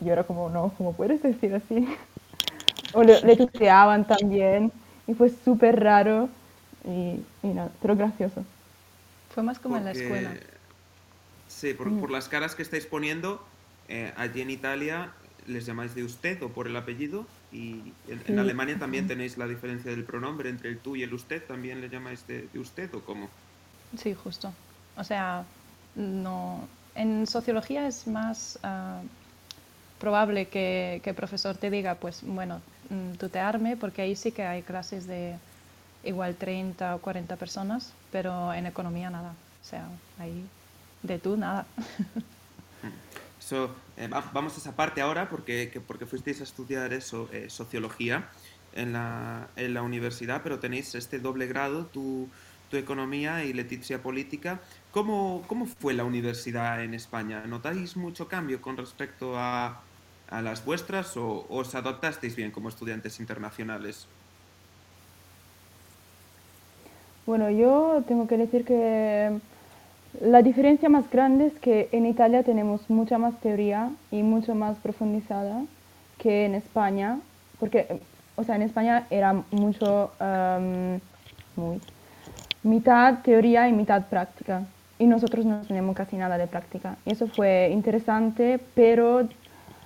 Y 0.00 0.06
yo 0.06 0.12
era 0.12 0.24
como, 0.24 0.48
no, 0.48 0.72
¿cómo 0.76 0.94
puedes 0.94 1.22
decir 1.22 1.54
así? 1.54 1.88
o 2.94 3.02
le, 3.02 3.20
le 3.20 3.36
tuteaban 3.36 4.06
también 4.06 4.72
y 5.06 5.14
fue 5.14 5.30
súper 5.30 5.80
raro 5.80 6.28
y, 6.84 7.20
y 7.42 7.48
nada, 7.48 7.70
pero 7.80 7.96
gracioso. 7.96 8.44
Fue 9.34 9.42
más 9.42 9.58
como 9.58 9.74
Porque, 9.74 9.90
en 9.90 9.96
la 9.96 10.02
escuela. 10.02 10.40
Sí, 11.48 11.74
por, 11.74 11.98
por, 11.98 12.10
las 12.10 12.28
caras 12.28 12.54
que 12.54 12.62
estáis 12.62 12.86
poniendo, 12.86 13.44
eh, 13.88 14.12
allí 14.16 14.40
en 14.40 14.50
Italia 14.50 15.12
les 15.46 15.66
llamáis 15.66 15.94
de 15.94 16.04
usted 16.04 16.42
o 16.42 16.48
por 16.48 16.66
el 16.66 16.76
apellido 16.76 17.26
y 17.54 17.92
en, 18.08 18.20
en, 18.26 18.38
Alemania 18.40 18.76
también 18.78 19.06
tenéis 19.06 19.38
la 19.38 19.46
diferencia 19.46 19.92
del 19.92 20.02
pronombre 20.02 20.50
entre 20.50 20.70
el 20.70 20.78
tú 20.80 20.96
y 20.96 21.04
el 21.04 21.14
usted, 21.14 21.40
¿también 21.44 21.80
le 21.80 21.88
llamáis 21.88 22.26
de, 22.26 22.48
de 22.52 22.58
usted 22.58 22.92
o 22.94 23.00
cómo? 23.00 23.30
Sí, 23.96 24.12
justo. 24.12 24.52
O 24.96 25.04
sea, 25.04 25.44
no, 25.94 26.66
en 26.96 27.28
sociología 27.28 27.86
es 27.86 28.08
más 28.08 28.58
uh, 28.64 29.06
probable 30.00 30.48
que, 30.48 31.00
que, 31.04 31.10
el 31.10 31.16
profesor 31.16 31.56
te 31.56 31.70
diga, 31.70 31.94
pues 31.94 32.22
bueno, 32.24 32.60
mm, 32.90 33.12
tutearme, 33.18 33.76
porque 33.76 34.02
ahí 34.02 34.16
sí 34.16 34.32
que 34.32 34.42
hay 34.42 34.62
clases 34.62 35.06
de 35.06 35.36
igual 36.02 36.34
30 36.34 36.96
o 36.96 36.98
40 36.98 37.36
personas, 37.36 37.92
pero 38.10 38.52
en 38.52 38.66
economía 38.66 39.10
nada. 39.10 39.30
O 39.62 39.64
sea, 39.64 39.86
ahí 40.18 40.44
de 41.02 41.20
tú 41.20 41.36
nada. 41.36 41.66
So, 43.44 43.68
eh, 43.98 44.08
vamos 44.32 44.54
a 44.54 44.56
esa 44.56 44.74
parte 44.74 45.02
ahora 45.02 45.28
porque, 45.28 45.68
que, 45.70 45.78
porque 45.78 46.06
fuisteis 46.06 46.40
a 46.40 46.44
estudiar 46.44 46.94
eso, 46.94 47.28
eh, 47.30 47.50
sociología 47.50 48.30
en 48.72 48.94
la, 48.94 49.48
en 49.56 49.74
la, 49.74 49.82
universidad, 49.82 50.40
pero 50.42 50.60
tenéis 50.60 50.94
este 50.94 51.18
doble 51.18 51.46
grado, 51.46 51.84
tu, 51.84 52.30
tu 52.70 52.78
economía 52.78 53.44
y 53.44 53.52
Leticia 53.52 54.00
política. 54.02 54.62
¿Cómo, 54.92 55.44
¿Cómo, 55.46 55.66
fue 55.66 55.92
la 55.92 56.04
universidad 56.04 56.82
en 56.82 56.94
España? 56.94 57.44
¿Notáis 57.46 57.98
mucho 57.98 58.28
cambio 58.28 58.62
con 58.62 58.78
respecto 58.78 59.38
a, 59.38 59.82
a 60.30 60.40
las 60.40 60.64
vuestras 60.64 61.14
o 61.18 61.44
os 61.50 61.74
adaptasteis 61.74 62.36
bien 62.36 62.50
como 62.50 62.70
estudiantes 62.70 63.20
internacionales? 63.20 64.06
Bueno, 67.26 67.50
yo 67.50 68.02
tengo 68.08 68.26
que 68.26 68.38
decir 68.38 68.64
que 68.64 69.38
la 70.20 70.42
diferencia 70.42 70.88
más 70.88 71.10
grande 71.10 71.46
es 71.46 71.54
que 71.54 71.88
en 71.92 72.06
Italia 72.06 72.42
tenemos 72.42 72.88
mucha 72.88 73.18
más 73.18 73.34
teoría 73.40 73.90
y 74.10 74.22
mucho 74.22 74.54
más 74.54 74.78
profundizada 74.78 75.62
que 76.18 76.44
en 76.46 76.54
España, 76.54 77.18
porque, 77.58 78.00
o 78.36 78.44
sea, 78.44 78.56
en 78.56 78.62
España 78.62 79.06
era 79.10 79.32
mucho, 79.50 80.12
muy, 81.56 81.80
mitad 82.62 83.22
teoría 83.22 83.68
y 83.68 83.72
mitad 83.72 84.06
práctica. 84.06 84.62
Y 84.98 85.06
nosotros 85.06 85.44
no 85.44 85.62
tenemos 85.62 85.96
casi 85.96 86.16
nada 86.16 86.38
de 86.38 86.46
práctica. 86.46 86.96
Y 87.04 87.12
eso 87.12 87.26
fue 87.26 87.70
interesante, 87.72 88.60
pero 88.74 89.28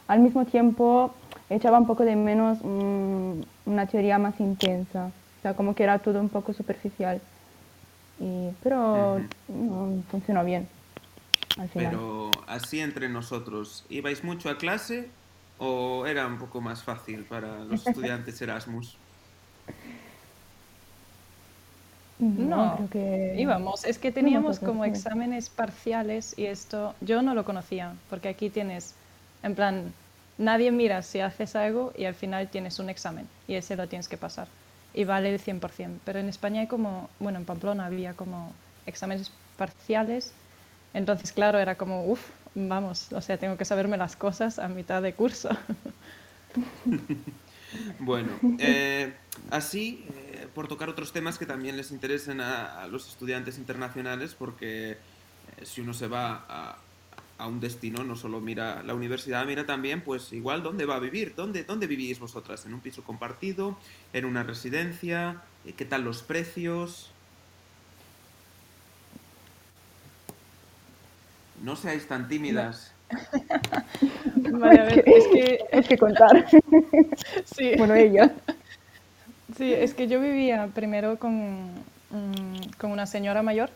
al 0.06 0.20
mismo 0.20 0.44
tiempo 0.44 1.14
echaba 1.49 1.78
un 1.78 1.87
poco 1.87 2.04
de 2.04 2.14
menos 2.14 2.58
mm, 2.62 3.40
una 3.66 3.87
teoría 3.87 4.18
más 4.18 4.38
intensa. 4.38 5.06
O 5.38 5.42
sea, 5.42 5.54
como 5.54 5.75
que 5.75 5.85
era 5.85 5.99
todo 5.99 6.20
un 6.20 6.28
poco 6.28 6.52
superficial. 6.52 7.20
Y, 8.20 8.50
pero 8.62 9.20
funcionó 10.10 10.44
bien. 10.44 10.68
Al 11.58 11.68
final. 11.68 11.90
Pero 11.90 12.30
así 12.46 12.80
entre 12.80 13.08
nosotros, 13.08 13.84
¿ibais 13.88 14.22
mucho 14.25 14.48
a 14.48 14.58
clase 14.58 15.08
o 15.58 16.06
era 16.06 16.26
un 16.26 16.38
poco 16.38 16.60
más 16.60 16.82
fácil 16.82 17.25
para 17.25 17.64
los 17.64 17.87
estudiantes 17.87 18.40
Erasmus? 18.40 18.96
No, 22.18 22.75
creo 22.76 22.90
que 22.90 23.34
Íbamos, 23.40 23.84
es 23.84 23.98
que 23.98 24.10
teníamos 24.10 24.58
como 24.58 24.84
exámenes 24.84 25.48
parciales 25.50 26.37
y 26.37 26.46
esto 26.46 26.94
yo 27.00 27.22
no 27.22 27.34
lo 27.34 27.44
conocía, 27.44 27.94
porque 28.10 28.28
aquí 28.28 28.50
tienes, 28.50 28.96
en 29.44 29.54
plan, 29.54 29.92
nadie 30.37 30.72
mira 30.72 31.02
si 31.02 31.20
haces 31.20 31.54
algo 31.54 31.92
y 31.96 32.06
al 32.06 32.16
final 32.16 32.48
tienes 32.48 32.80
un 32.80 32.90
examen 32.90 33.28
y 33.46 33.54
ese 33.54 33.76
lo 33.76 33.87
tienes 33.87 34.08
que 34.08 34.16
pasar 34.16 34.48
y 34.99 35.05
vale 35.05 35.33
el 35.33 35.40
100%. 35.40 36.00
Pero 36.05 36.19
en 36.19 36.28
España 36.28 36.62
hay 36.62 36.67
como, 36.67 37.09
bueno, 37.21 37.38
en 37.38 37.45
Pamplona 37.45 37.87
había 37.87 38.14
como 38.14 38.52
exámenes 38.85 39.31
parciales, 39.57 40.33
entonces 40.93 41.31
claro, 41.31 41.61
era 41.61 41.76
como, 41.76 42.05
uff, 42.05 42.21
vamos, 42.57 43.12
o 43.12 43.21
sea, 43.21 43.38
tengo 43.38 43.57
que 43.57 43.64
saberme 43.64 43.97
las 43.97 44.17
cosas 44.17 44.59
a 44.59 44.67
mitad 44.69 45.00
de 45.00 45.14
curso. 45.14 45.50
Bueno, 47.99 48.31
eh, 48.59 49.12
así, 49.50 50.02
eh, 50.09 50.47
por 50.55 50.69
tocar 50.69 50.88
otros 50.88 51.12
temas 51.12 51.37
que 51.37 51.45
también 51.45 51.76
les 51.76 51.90
interesen 51.90 52.40
a, 52.40 52.81
a 52.81 52.87
los 52.87 53.07
estudiantes 53.07 53.59
internacionales, 53.59 54.35
porque 54.35 54.93
eh, 54.93 54.97
si 55.64 55.83
uno 55.83 55.93
se 55.93 56.09
va 56.09 56.47
a, 56.49 56.78
a 57.38 57.47
un 57.47 57.61
destino, 57.61 58.02
no 58.02 58.16
solo 58.16 58.40
mira 58.40 58.83
la 58.83 58.95
universidad, 58.95 59.47
mira 59.47 59.64
también, 59.64 60.00
pues 60.00 60.33
igual, 60.33 60.62
¿dónde 60.62 60.85
va 60.85 60.97
a 60.97 60.99
vivir? 60.99 61.35
¿Dónde, 61.37 61.62
dónde 61.62 61.87
vivís 61.87 62.18
vosotras? 62.18 62.66
¿En 62.66 62.75
un 62.75 62.80
piso 62.80 63.04
compartido? 63.04 63.78
¿En 64.12 64.25
una 64.25 64.42
residencia? 64.42 65.40
Eh, 65.64 65.73
¿Qué 65.73 65.85
tal 65.85 66.02
los 66.02 66.23
precios? 66.23 67.12
No 71.62 71.76
seáis 71.76 72.07
tan 72.07 72.28
tímidas. 72.28 72.92
Vale, 74.37 74.80
a 74.80 74.85
ver, 74.85 75.04
es 75.07 75.25
que 75.33 75.64
Es 75.71 75.88
que 75.88 75.97
contar. 75.97 76.47
sí. 77.57 77.73
bueno, 77.78 77.95
ella. 77.95 78.33
Sí, 79.57 79.73
es 79.73 79.95
que 79.95 80.09
yo 80.09 80.21
vivía 80.21 80.68
primero 80.75 81.18
con, 81.18 81.66
mm, 82.11 82.71
con 82.78 82.90
una 82.90 83.07
señora 83.07 83.42
mayor 83.42 83.71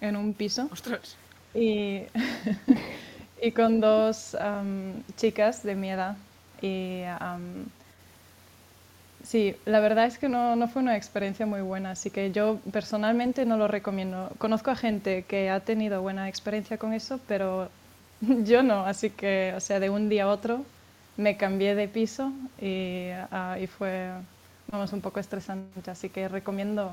en 0.00 0.16
un 0.16 0.34
piso 0.34 0.68
Ostras. 0.70 1.16
Y, 1.54 2.02
y 3.42 3.52
con 3.52 3.80
dos 3.80 4.34
am, 4.34 5.02
chicas 5.16 5.62
de 5.62 5.74
mi 5.74 5.90
edad. 5.90 6.16
Y 6.60 7.02
am, 7.20 7.70
sí, 9.22 9.56
la 9.64 9.80
verdad 9.80 10.06
es 10.06 10.18
que 10.18 10.28
no, 10.28 10.56
no 10.56 10.68
fue 10.68 10.82
una 10.82 10.96
experiencia 10.96 11.46
muy 11.46 11.60
buena, 11.60 11.92
así 11.92 12.10
que 12.10 12.32
yo 12.32 12.58
personalmente 12.72 13.44
no 13.46 13.56
lo 13.56 13.68
recomiendo. 13.68 14.30
Conozco 14.38 14.70
a 14.70 14.76
gente 14.76 15.24
que 15.24 15.50
ha 15.50 15.60
tenido 15.60 16.02
buena 16.02 16.28
experiencia 16.28 16.78
con 16.78 16.92
eso, 16.92 17.20
pero 17.28 17.70
yo 18.20 18.62
no, 18.62 18.84
así 18.84 19.10
que, 19.10 19.52
o 19.56 19.60
sea, 19.60 19.80
de 19.80 19.90
un 19.90 20.08
día 20.08 20.24
a 20.24 20.28
otro 20.28 20.64
me 21.16 21.36
cambié 21.36 21.74
de 21.74 21.88
piso 21.88 22.32
y, 22.60 23.08
ah, 23.30 23.58
y 23.60 23.66
fue, 23.66 24.10
vamos, 24.70 24.92
un 24.92 25.00
poco 25.00 25.20
estresante, 25.20 25.90
así 25.90 26.08
que 26.10 26.28
recomiendo 26.28 26.92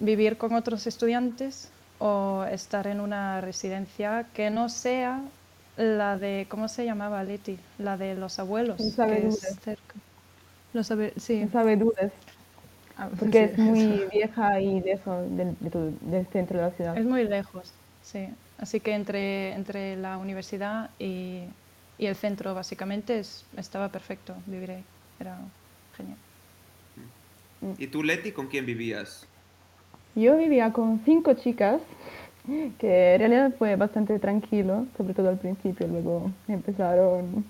vivir 0.00 0.36
con 0.36 0.54
otros 0.54 0.86
estudiantes 0.86 1.68
o 1.98 2.44
estar 2.44 2.86
en 2.86 3.00
una 3.00 3.40
residencia 3.40 4.30
que 4.34 4.50
no 4.50 4.68
sea 4.68 5.32
la 5.76 6.18
de, 6.18 6.46
¿cómo 6.50 6.68
se 6.68 6.84
llamaba 6.84 7.24
Leti? 7.24 7.66
La 7.78 7.96
de 7.96 8.14
los 8.14 8.38
abuelos. 8.38 8.78
Los 8.78 8.94
que 9.06 9.26
es 9.26 9.36
sabedudes. 9.36 9.58
cerca. 9.62 10.00
Los 10.72 10.88
sabe- 10.88 11.14
sí. 11.18 11.44
No 11.44 11.50
sabe 11.50 11.76
dudas. 11.76 12.12
Ah, 12.96 13.10
Porque 13.18 13.44
sí, 13.44 13.44
es 13.44 13.58
muy 13.58 14.06
vieja 14.12 14.60
y 14.60 14.80
de 14.80 14.92
eso, 14.92 15.22
del, 15.22 15.56
del 16.00 16.26
centro 16.28 16.58
de 16.58 16.64
la 16.64 16.70
ciudad. 16.72 16.96
Es 16.96 17.04
muy 17.04 17.24
lejos, 17.28 17.82
sí. 18.00 18.28
Así 18.56 18.80
que 18.80 18.92
entre, 18.94 19.52
entre 19.54 19.96
la 19.96 20.16
universidad 20.18 20.94
y, 20.98 21.56
y 21.96 22.06
el 22.06 22.16
centro, 22.16 22.54
básicamente, 22.54 23.18
es, 23.18 23.48
estaba 23.56 23.90
perfecto 23.92 24.42
vivir 24.46 24.70
ahí. 24.70 24.90
Era 25.18 25.52
genial. 25.92 26.18
¿Y 27.76 27.86
tú, 27.88 28.02
Leti, 28.02 28.32
con 28.32 28.48
quién 28.48 28.66
vivías? 28.66 29.32
Yo 30.14 30.36
vivía 30.36 30.72
con 30.72 31.00
cinco 31.04 31.34
chicas, 31.34 31.80
que 32.78 33.14
en 33.14 33.18
realidad 33.18 33.52
fue 33.58 33.74
bastante 33.74 34.18
tranquilo, 34.20 34.86
sobre 34.96 35.12
todo 35.14 35.28
al 35.28 35.38
principio, 35.38 35.88
luego 35.88 36.30
empezaron, 36.46 37.44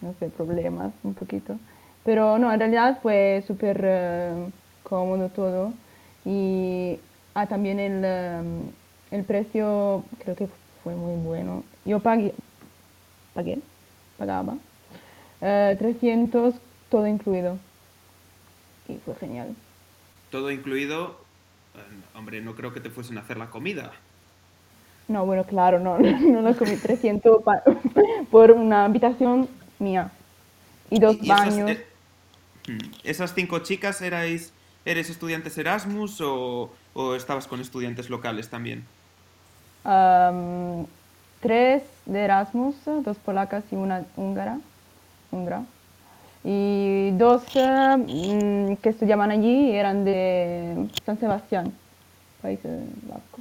no 0.00 0.14
sé, 0.18 0.28
problemas 0.28 0.92
un 1.02 1.14
poquito. 1.14 1.58
Pero 2.04 2.38
no, 2.38 2.50
en 2.52 2.58
realidad 2.58 3.00
fue 3.02 3.44
súper 3.46 3.80
eh, 3.84 4.50
cómodo 4.82 5.28
todo. 5.28 5.74
Y 6.24 6.98
ah, 7.34 7.46
también 7.46 7.78
el, 7.78 8.02
eh, 8.04 8.42
el 9.10 9.24
precio 9.24 10.04
creo 10.24 10.36
que 10.36 10.48
fue 10.82 10.94
muy 10.94 11.22
bueno. 11.22 11.64
Yo 11.84 12.00
pagué, 12.00 12.32
pagué, 13.34 13.58
pagaba, 14.16 14.56
eh, 15.42 15.76
300 15.78 16.54
todo 16.88 17.06
incluido. 17.06 17.58
Y 18.88 18.96
fue 19.04 19.14
genial. 19.16 19.54
Todo 20.30 20.50
incluido. 20.50 21.29
Eh, 21.74 21.78
hombre, 22.16 22.40
no 22.40 22.54
creo 22.54 22.72
que 22.72 22.80
te 22.80 22.90
fuesen 22.90 23.18
a 23.18 23.22
hacer 23.22 23.36
la 23.36 23.50
comida. 23.50 23.90
No, 25.08 25.26
bueno, 25.26 25.44
claro, 25.44 25.78
no, 25.80 25.98
no 25.98 26.42
lo 26.42 26.56
comí 26.56 26.76
300 26.76 27.42
pa- 27.42 27.62
por 28.30 28.50
una 28.52 28.84
habitación 28.84 29.48
mía 29.78 30.10
y 30.90 30.98
dos 31.00 31.16
Y- 31.22 31.30
esas, 31.30 31.48
baños. 31.48 31.70
eh, 31.70 31.86
mm, 32.68 32.78
¿Esas 33.04 33.34
cinco 33.34 33.58
chicas 33.60 34.00
erais, 34.02 34.52
eres 34.84 35.10
estudiantes 35.10 35.56
Erasmus 35.58 36.20
o, 36.20 36.70
o 36.94 37.14
estabas 37.14 37.46
con 37.46 37.60
estudiantes 37.60 38.10
locales 38.10 38.48
también? 38.48 38.84
Am, 39.84 40.86
tres 41.40 41.82
de 42.06 42.20
Erasmus, 42.20 42.76
dos 42.84 43.16
polacas 43.18 43.64
y 43.72 43.76
una 43.76 44.04
húngara, 44.16 44.58
húngara. 45.32 45.62
Y 46.42 47.10
dos 47.12 47.42
eh, 47.54 47.96
mm, 47.96 48.76
que 48.76 48.88
estudiaban 48.88 49.30
allí 49.30 49.72
eran 49.72 50.04
de 50.04 50.88
San 51.04 51.18
Sebastián, 51.18 51.72
País 52.40 52.60
Vasco. 52.62 53.40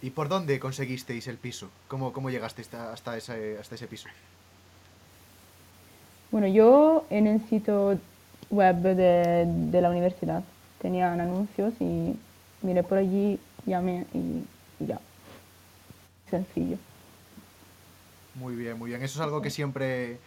¿Y 0.00 0.10
por 0.10 0.28
dónde 0.28 0.58
conseguisteis 0.58 1.26
el 1.26 1.36
piso? 1.36 1.68
¿Cómo, 1.88 2.12
cómo 2.12 2.30
llegasteis 2.30 2.68
hasta, 2.68 2.92
hasta 2.92 3.16
ese, 3.16 3.58
hasta 3.58 3.74
ese 3.74 3.86
piso? 3.86 4.08
Bueno, 6.30 6.46
yo 6.46 7.06
en 7.10 7.26
el 7.26 7.46
sitio 7.48 7.98
web 8.50 8.76
de, 8.76 9.46
de 9.46 9.80
la 9.80 9.90
universidad 9.90 10.42
tenían 10.80 11.20
anuncios 11.20 11.74
y 11.80 12.14
miré 12.62 12.82
por 12.82 12.98
allí, 12.98 13.38
llamé 13.64 14.06
y, 14.14 14.44
y 14.80 14.86
ya. 14.86 15.00
Sencillo. 16.30 16.76
Muy 18.34 18.54
bien, 18.54 18.78
muy 18.78 18.90
bien. 18.90 19.02
Eso 19.02 19.18
es 19.18 19.24
algo 19.24 19.40
que 19.40 19.50
siempre, 19.50 20.18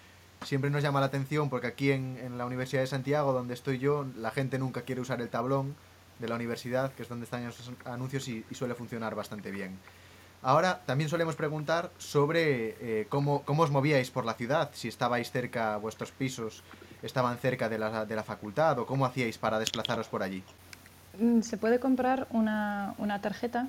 siempre 0.43 0.69
nos 0.69 0.84
llama 0.84 1.00
la 1.00 1.08
atención 1.08 1.50
porque 1.50 1.67
aquí 1.67 1.91
en, 1.91 2.17
en 2.22 2.38
la 2.38 2.46
Universidad 2.46 2.81
de 2.81 2.88
Santiago, 2.88 3.34
donde 3.34 3.53
estoy 3.53 3.79
yo, 3.79 4.05
la 4.17 4.31
gente 4.31 4.60
nunca 4.60 4.81
quiere 4.81 5.01
usar 5.01 5.22
el 5.22 5.29
tablón 5.29 5.75
de 6.19 6.27
la 6.27 6.36
universidad, 6.36 6.91
que 6.93 7.03
es 7.03 7.10
donde 7.10 7.24
están 7.24 7.48
esos 7.48 7.72
anuncios 7.86 8.27
y, 8.27 8.46
suele 8.51 8.75
funcionar 8.75 9.15
bastante 9.15 9.51
bien. 9.51 9.77
Ahora, 10.41 10.81
también 10.86 11.10
solemos 11.10 11.36
preguntar 11.36 11.91
sobre 11.98 12.75
eh, 12.79 13.08
cómo, 13.10 13.43
cómo 13.43 13.63
os 13.63 13.72
movíais 13.72 14.12
por 14.12 14.25
la 14.25 14.36
ciudad, 14.36 14.69
si 14.74 14.88
estabais 14.88 15.31
cerca, 15.31 15.77
vuestros 15.77 16.12
pisos 16.12 16.63
estaban 17.01 17.38
cerca 17.38 17.67
de 17.69 17.77
la, 17.77 18.05
de 18.05 18.15
la 18.15 18.24
facultad 18.24 18.79
o 18.79 18.86
cómo 18.86 19.05
hacíais 19.05 19.38
para 19.38 19.60
desplazaros 19.60 20.08
por 20.08 20.24
allí. 20.24 20.43
Mm, 21.17 21.41
Se 21.41 21.58
puede 21.58 21.79
comprar 21.79 22.27
una, 22.31 22.93
una 22.98 23.22
tarjeta, 23.22 23.67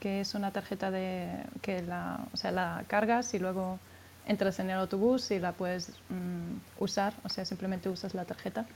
que 0.00 0.20
es 0.20 0.34
una 0.34 0.52
tarjeta 0.52 0.90
de, 0.90 1.28
que 1.62 1.82
la, 1.82 2.20
o 2.32 2.36
sea, 2.36 2.50
la 2.52 2.84
cargas 2.88 3.34
y 3.34 3.38
luego 3.38 3.78
entras 4.28 4.60
en 4.60 4.70
el 4.70 4.78
autobús 4.78 5.30
y 5.32 5.40
la 5.40 5.52
puedes 5.52 5.90
mm, 6.10 6.82
usar, 6.82 7.14
o 7.24 7.30
sea, 7.30 7.44
simplemente 7.46 7.88
usas 7.90 8.14
la 8.14 8.26
tarjeta. 8.26 8.66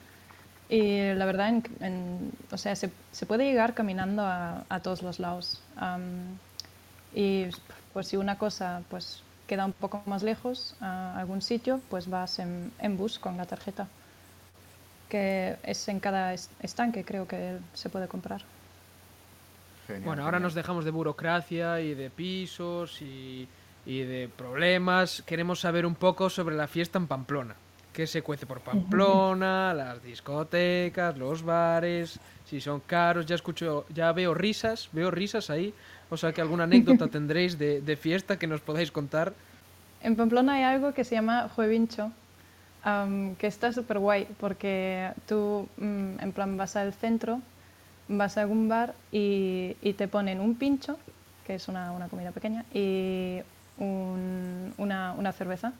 Y 0.68 1.14
la 1.14 1.26
verdad, 1.26 1.50
en- 1.50 1.64
en- 1.80 2.32
o 2.52 2.58
sea, 2.58 2.76
se, 2.76 2.90
se 3.12 3.26
puede 3.26 3.44
llegar 3.44 3.74
caminando 3.74 4.22
a, 4.24 4.64
a 4.70 4.80
todos 4.80 5.02
los 5.02 5.20
lados. 5.20 5.60
Y 7.14 7.46
pues 7.92 8.08
si 8.08 8.16
una 8.16 8.38
cosa 8.38 8.82
pues 8.90 9.22
queda 9.46 9.66
un 9.66 9.72
poco 9.72 10.02
más 10.06 10.22
lejos 10.22 10.74
a 10.80 11.18
algún 11.18 11.42
sitio, 11.42 11.80
pues 11.90 12.08
vas 12.08 12.38
en, 12.38 12.72
en 12.78 12.96
bus 12.96 13.18
con 13.18 13.36
la 13.36 13.46
tarjeta, 13.46 13.88
que 15.08 15.56
es 15.62 15.88
en 15.88 16.00
cada 16.00 16.32
es- 16.34 16.50
estanque, 16.60 17.04
creo 17.04 17.26
que 17.28 17.58
se 17.74 17.88
puede 17.90 18.08
comprar. 18.08 18.42
Genial, 19.86 20.04
Bueno, 20.04 20.24
ahora 20.24 20.40
nos 20.40 20.54
dejamos 20.54 20.84
de 20.84 20.90
burocracia 20.90 21.80
y 21.80 21.94
de 21.94 22.10
pisos 22.10 23.00
y, 23.02 23.48
y 23.86 24.00
de 24.00 24.28
problemas. 24.28 25.22
Queremos 25.26 25.60
saber 25.60 25.86
un 25.86 25.94
poco 25.94 26.30
sobre 26.30 26.56
la 26.56 26.66
fiesta 26.66 26.98
en 26.98 27.06
Pamplona. 27.06 27.56
¿Qué 27.92 28.06
se 28.06 28.22
cuece 28.22 28.46
por 28.46 28.60
Pamplona? 28.60 29.74
Las 29.74 30.02
discotecas, 30.02 31.16
los 31.18 31.42
bares, 31.42 32.18
si 32.46 32.60
son 32.60 32.80
caros. 32.80 33.26
Ya 33.26 33.34
escucho, 33.34 33.84
ya 33.92 34.12
veo 34.12 34.32
risas, 34.32 34.88
veo 34.92 35.10
risas 35.10 35.50
ahí. 35.50 35.74
O 36.08 36.16
sea 36.16 36.32
que 36.32 36.40
alguna 36.40 36.64
anécdota 36.64 37.06
tendréis 37.10 37.58
de, 37.58 37.82
de 37.82 37.96
fiesta 37.96 38.38
que 38.38 38.46
nos 38.46 38.60
podáis 38.60 38.90
contar. 38.90 39.34
En 40.02 40.16
Pamplona 40.16 40.54
hay 40.54 40.62
algo 40.62 40.94
que 40.94 41.04
se 41.04 41.14
llama 41.14 41.48
Juevincho, 41.54 42.10
que 43.38 43.46
está 43.46 43.72
súper 43.72 43.98
guay, 43.98 44.26
porque 44.40 45.10
tú, 45.28 45.68
mm, 45.76 46.20
en 46.20 46.32
plan, 46.32 46.56
vas 46.56 46.74
al 46.74 46.92
centro, 46.92 47.40
vas 48.08 48.36
a 48.36 48.42
algún 48.42 48.68
bar 48.68 48.94
y, 49.12 49.76
y 49.80 49.92
te 49.92 50.08
ponen 50.08 50.40
un 50.40 50.56
pincho, 50.56 50.98
que 51.46 51.54
es 51.54 51.68
una, 51.68 51.92
una 51.92 52.08
comida 52.08 52.32
pequeña, 52.32 52.64
y 52.74 53.38
un- 53.82 54.74
una, 54.78 55.12
una 55.18 55.32
cerveza. 55.32 55.72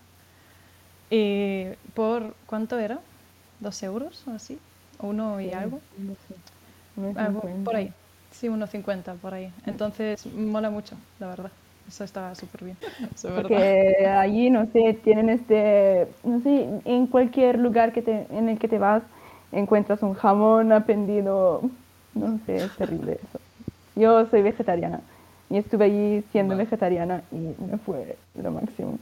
Y 1.11 1.67
por, 1.95 2.35
¿cuánto 2.47 2.79
era? 2.79 2.99
¿Dos 3.61 3.83
euros 3.83 4.23
o 4.27 4.33
así? 4.33 4.59
¿O 4.99 5.09
uno 5.09 5.41
y 5.41 5.53
algo? 5.53 5.79
No 5.99 6.15
sé. 6.15 6.35
Unos 6.97 7.17
Algo 7.17 7.41
50. 7.43 7.65
por 7.65 7.77
ahí. 7.77 7.93
Sí, 8.33 8.49
unos 8.49 8.71
50 8.71 9.15
por 9.15 9.35
ahí. 9.35 9.51
Entonces, 9.67 10.25
mola 10.27 10.71
mucho, 10.71 10.97
la 11.21 11.29
verdad. 11.29 11.51
Eso 11.89 12.05
está 12.05 12.35
súper 12.35 12.65
bien. 12.65 12.77
Eso 13.15 13.29
es 13.29 13.35
verdad. 13.35 13.49
Porque 13.49 14.07
allí, 14.07 14.51
no 14.51 14.67
sé, 14.73 14.99
tienen 15.05 15.29
este, 15.29 16.09
no 16.25 16.41
sé, 16.43 16.67
en 16.85 17.07
cualquier 17.07 17.59
lugar 17.59 17.93
que 17.93 18.03
te, 18.03 18.27
en 18.31 18.49
el 18.49 18.59
que 18.59 18.69
te 18.69 18.79
vas, 18.79 19.03
encuentras 19.53 20.03
un 20.03 20.15
jamón 20.15 20.73
aprendido, 20.73 21.63
no 22.15 22.39
sé, 22.47 22.65
es 22.65 22.71
terrible 22.73 23.13
eso. 23.13 23.41
Yo 23.95 24.27
soy 24.31 24.43
vegetariana 24.43 25.01
y 25.53 25.59
estuve 25.59 25.85
allí 25.85 26.25
siendo 26.33 26.55
Vale. 26.55 26.65
vegetariana 26.65 27.23
y 27.31 27.37
me 27.63 27.79
fue 27.85 28.17
lo 28.35 28.51
máximo. 28.51 28.99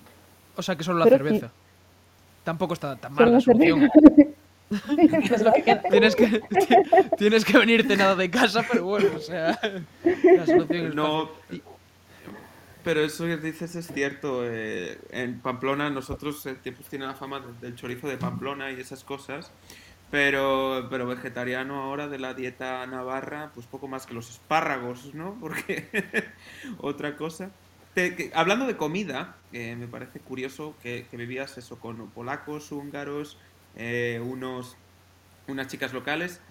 O 0.57 0.63
sea 0.63 0.77
que 0.77 0.83
solo 0.85 0.99
la 0.99 1.05
Pero 1.05 1.19
sí. 1.19 1.25
cerveza. 1.25 1.51
Tampoco 2.45 2.75
está 2.75 2.97
tan 2.97 3.13
mal 3.15 3.25
la 3.27 3.31
la 3.33 3.41
solución. 3.41 3.89
Tienes 5.91 6.15
que, 6.15 6.27
ti- 6.29 6.41
tienes 7.19 7.45
que 7.45 7.59
venirte 7.59 7.97
nada 7.97 8.15
de 8.15 8.31
casa, 8.31 8.65
pero 8.71 8.85
bueno, 8.85 9.09
o 9.17 9.19
sea, 9.19 9.59
la 10.05 10.47
solución 10.47 10.87
es 10.87 10.95
No, 10.95 11.29
fácil. 11.47 11.63
pero 12.85 13.01
eso 13.01 13.25
que 13.25 13.37
dices 13.39 13.75
es 13.75 13.89
cierto. 13.89 14.43
eh, 14.45 14.99
en 15.11 15.41
Pamplona 15.41 15.91
nosotros 15.91 16.47
eh, 16.47 16.57
tiene 16.89 17.07
la 17.07 17.15
fama 17.15 17.41
de- 17.41 17.67
del 17.67 17.75
chorizo 17.77 18.07
de 18.09 18.17
Pamplona 18.17 18.71
y 18.71 18.81
esas 18.81 19.03
cosas. 19.03 19.51
Pero, 20.11 20.89
pero 20.91 21.07
vegetariano 21.07 21.83
ahora 21.83 22.09
de 22.09 22.19
la 22.19 22.35
dieta 22.35 22.85
navarra, 22.87 23.53
pues 23.55 23.69
poco 23.69 23.87
más 23.89 24.07
que 24.07 24.15
los 24.15 24.29
espárragos, 24.31 25.15
¿no? 25.15 25.39
Porque 25.41 25.91
otra 26.79 27.17
cosa. 27.17 27.57
Te- 27.93 28.17
que- 28.17 28.31
hablando 28.35 28.67
de 28.67 28.77
comida, 28.77 29.45
eh, 29.53 29.77
me 29.77 29.89
parece 29.89 30.23
curioso 30.23 30.79
que, 30.81 31.09
que 31.09 31.17
vivías 31.17 31.59
eso 31.59 31.79
con 31.81 32.13
polacos, 32.13 32.73
húngaros, 32.73 33.41
eh, 33.75 34.21
unos, 34.25 34.79
unas 35.49 35.69
chicas 35.69 35.93
locales. 35.95 36.43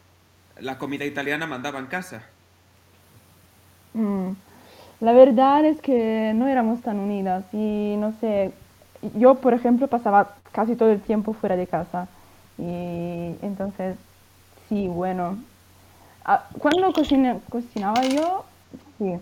La 0.58 0.78
comida 0.80 1.06
italiana 1.06 1.48
mandaba 1.48 1.80
en 1.80 1.88
casa. 1.88 2.36
Mm, 3.94 4.32
La 5.02 5.14
verdad 5.14 5.66
es 5.66 5.82
que 5.82 6.34
no 6.36 6.48
éramos 6.48 6.82
tan 6.82 7.00
unidas 7.00 7.46
y 7.54 7.96
no 8.00 8.14
sé, 8.22 8.54
yo 9.16 9.36
por 9.36 9.54
ejemplo 9.54 9.88
pasaba 9.88 10.36
casi 10.54 10.76
todo 10.76 10.92
el 10.92 11.02
tiempo 11.02 11.34
fuera 11.34 11.56
de 11.58 11.68
casa 11.68 12.08
y 12.60 13.38
entonces 13.46 13.98
sí, 14.68 14.88
bueno, 14.88 15.38
Ah, 16.26 16.44
cuando 16.60 16.94
cocina- 16.94 17.40
cocinaba 17.50 18.04
yo, 18.06 18.44
sí, 19.00 19.18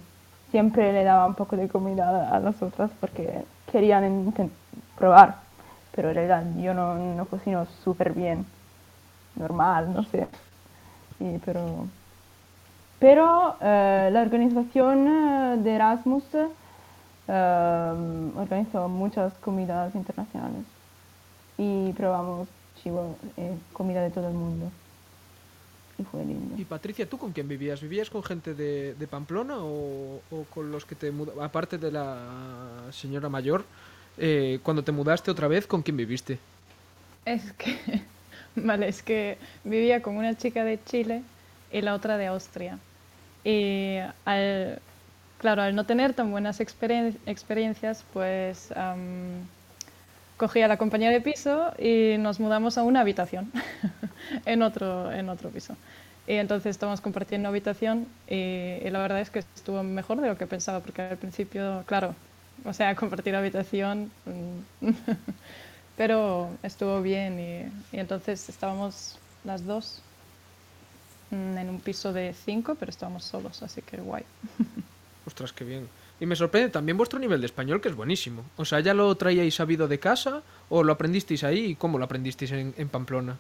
siempre 0.52 0.92
le 0.92 1.06
daba 1.06 1.26
un 1.26 1.36
poco 1.36 1.56
de 1.56 1.70
comida 1.70 2.30
a 2.36 2.40
las 2.40 2.62
otras 2.62 2.92
porque 3.00 3.46
querían 3.72 4.34
probar, 4.98 5.36
pero 5.96 6.10
en 6.10 6.16
realidad 6.16 6.44
yo 6.58 6.74
no, 6.74 6.96
no 6.96 7.26
cocino 7.26 7.66
súper 7.84 8.12
bien, 8.12 8.46
normal, 9.36 9.94
no 9.94 10.04
sé, 10.04 10.28
Sí, 11.20 11.40
pero... 11.46 11.62
Pero 13.00 13.56
eh, 13.62 14.10
la 14.12 14.22
organización 14.22 15.08
eh, 15.08 15.58
de 15.60 15.76
Erasmus 15.76 16.24
eh, 17.28 18.32
organizó 18.36 18.90
muchas 18.90 19.34
comidas 19.36 19.94
internacionales. 19.96 20.66
Y 21.58 21.92
probamos 21.94 22.48
eh, 23.38 23.56
comida 23.74 24.02
de 24.02 24.10
todo 24.10 24.28
el 24.28 24.34
mundo. 24.34 24.72
Y 26.00 26.04
fue 26.04 26.24
lindo. 26.24 26.56
Y 26.62 26.66
Patricia, 26.66 27.10
¿tú 27.10 27.18
con 27.18 27.32
quién 27.32 27.48
vivías? 27.48 27.82
¿Vivías 27.82 28.10
con 28.10 28.24
gente 28.24 28.54
de, 28.54 28.94
de 28.94 29.08
Pamplona 29.08 29.56
o, 29.58 30.22
o 30.30 30.44
con 30.54 30.72
los 30.72 30.86
que 30.86 30.96
te 30.96 31.12
mudaste? 31.12 31.42
Aparte 31.42 31.78
de 31.78 31.92
la 31.92 32.84
señora 32.92 33.30
mayor, 33.30 33.66
eh, 34.18 34.60
cuando 34.64 34.84
te 34.84 34.92
mudaste 34.92 35.32
otra 35.32 35.48
vez, 35.48 35.66
¿con 35.66 35.82
quién 35.82 35.98
viviste? 35.98 36.38
Es 37.26 37.52
que, 37.54 37.78
vale, 38.56 38.88
es 38.88 39.02
que 39.02 39.38
vivía 39.64 40.02
con 40.02 40.18
una 40.18 40.38
chica 40.38 40.64
de 40.64 40.80
Chile 40.86 41.24
y 41.72 41.82
la 41.82 41.96
otra 41.96 42.18
de 42.18 42.28
Austria. 42.28 42.78
Y 43.44 43.98
al, 44.26 44.80
claro, 45.40 45.64
al 45.64 45.74
no 45.74 45.86
tener 45.86 46.14
tan 46.14 46.30
buenas 46.32 46.60
experien- 46.60 47.18
experiencias, 47.26 48.04
pues 48.14 48.72
am, 48.74 49.48
cogí 50.38 50.62
a 50.62 50.68
la 50.68 50.78
compañera 50.78 51.12
de 51.12 51.22
piso 51.22 51.74
y 51.80 52.16
nos 52.20 52.40
mudamos 52.40 52.78
a 52.78 52.84
una 52.84 53.02
habitación 53.02 53.52
en, 54.46 54.62
otro, 54.62 55.12
en 55.12 55.30
otro 55.30 55.50
piso. 55.50 55.76
Y 56.28 56.34
entonces 56.34 56.72
estamos 56.72 57.02
compartiendo 57.02 57.50
habitación 57.50 58.06
y, 58.30 58.36
y 58.36 58.90
la 58.90 59.00
verdad 59.00 59.22
es 59.22 59.30
que 59.30 59.40
estuvo 59.40 59.82
mejor 59.84 60.22
de 60.22 60.28
lo 60.28 60.38
que 60.38 60.46
pensaba, 60.46 60.82
porque 60.82 61.02
al 61.02 61.18
principio, 61.18 61.84
claro, 61.86 62.14
o 62.66 62.74
sea, 62.74 62.96
compartir 62.96 63.36
habitación, 63.36 64.12
mm, 64.26 64.90
pero 65.98 66.50
estuvo 66.64 67.02
bien 67.02 67.40
y, 67.40 67.96
y 67.96 68.00
entonces 68.00 68.50
estábamos 68.50 69.18
las 69.46 69.66
dos 69.66 70.02
mm, 71.32 71.58
en 71.58 71.70
un 71.70 71.80
piso 71.80 72.14
de 72.14 72.34
cinco, 72.34 72.76
pero 72.76 72.90
estábamos 72.90 73.24
solos, 73.24 73.64
así 73.64 73.82
que 73.82 73.98
guay. 73.98 74.24
Ostras, 75.26 75.54
qué 75.54 75.64
bien. 75.64 75.88
Y 76.20 76.26
me 76.26 76.36
sorprende 76.36 76.70
también 76.70 76.98
vuestro 76.98 77.20
nivel 77.20 77.40
de 77.42 77.46
español, 77.46 77.80
que 77.80 77.90
es 77.90 77.96
buenísimo. 77.96 78.44
O 78.58 78.66
sea, 78.66 78.80
¿ya 78.80 78.94
lo 78.94 79.14
traíais 79.16 79.54
sabido 79.54 79.88
de 79.88 80.00
casa 80.00 80.42
o 80.70 80.84
lo 80.84 80.94
aprendisteis 80.94 81.44
ahí 81.44 81.66
y 81.66 81.76
cómo 81.76 81.98
lo 82.00 82.06
aprendisteis 82.06 82.52
en, 82.54 82.74
en 82.78 82.90
Pamplona? 82.90 83.38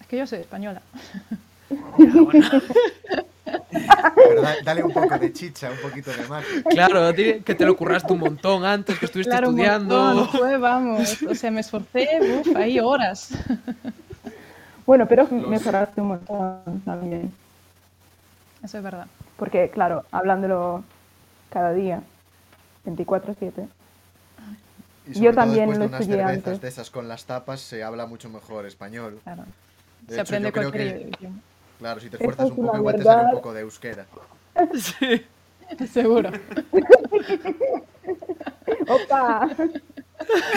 Es 0.00 0.06
que 0.08 0.18
yo 0.18 0.26
soy 0.26 0.40
española. 0.40 0.82
Pero 4.16 4.42
da- 4.42 4.56
dale 4.64 4.82
un 4.82 4.92
poco 4.92 5.18
de 5.18 5.32
chicha, 5.32 5.70
un 5.70 5.78
poquito 5.78 6.10
de 6.12 6.26
más. 6.28 6.44
Claro, 6.70 7.12
que 7.14 7.54
te 7.54 7.64
lo 7.64 7.76
curraste 7.76 8.12
un 8.12 8.20
montón 8.20 8.64
antes, 8.64 8.98
que 8.98 9.06
estuviste 9.06 9.30
Claro, 9.30 9.50
un 9.50 9.54
estudiando. 9.58 9.96
montón, 10.14 10.28
fue, 10.38 10.56
vamos, 10.58 11.22
o 11.22 11.34
sea, 11.34 11.50
me 11.50 11.60
esforcé, 11.60 12.08
uf, 12.20 12.56
ahí 12.56 12.80
horas. 12.80 13.30
Bueno, 14.86 15.06
pero 15.06 15.26
mejoraste 15.28 16.00
un 16.00 16.08
montón 16.08 16.82
también. 16.84 17.32
Eso 18.62 18.78
es 18.78 18.84
verdad. 18.84 19.06
Porque, 19.36 19.70
claro, 19.70 20.04
hablándolo 20.10 20.84
cada 21.54 21.72
día, 21.72 22.02
24-7. 22.84 23.66
Y 25.06 25.20
Yo 25.20 25.30
todo 25.30 25.40
también 25.42 25.70
lo 25.70 25.78
de 25.78 25.86
unas 25.86 26.00
estudié 26.00 26.18
cervezas 26.22 26.46
antes. 26.46 26.60
de 26.60 26.68
esas 26.68 26.90
con 26.90 27.08
las 27.08 27.24
tapas 27.24 27.60
se 27.60 27.82
habla 27.84 28.06
mucho 28.06 28.28
mejor 28.28 28.66
español. 28.66 29.20
Claro. 29.24 29.44
De 30.02 30.14
Se 30.16 30.20
hecho, 30.20 30.22
aprende 30.22 30.48
yo 30.48 30.52
creo 30.52 30.70
cualquier 30.70 30.98
que, 31.10 31.16
idioma. 31.18 31.40
claro, 31.78 32.00
si 32.00 32.10
te 32.10 32.16
esfuerzas 32.16 32.46
es 32.46 32.50
un 32.52 32.56
poco 32.66 32.76
igual 32.78 32.96
te 32.96 33.02
sale 33.02 33.16
un 33.16 33.22
verdad. 33.26 33.32
poco 33.38 33.52
de 33.54 33.60
euskera. 33.62 34.06
Sí. 34.74 35.24
Seguro. 35.92 36.30
¡Opa! 38.88 39.48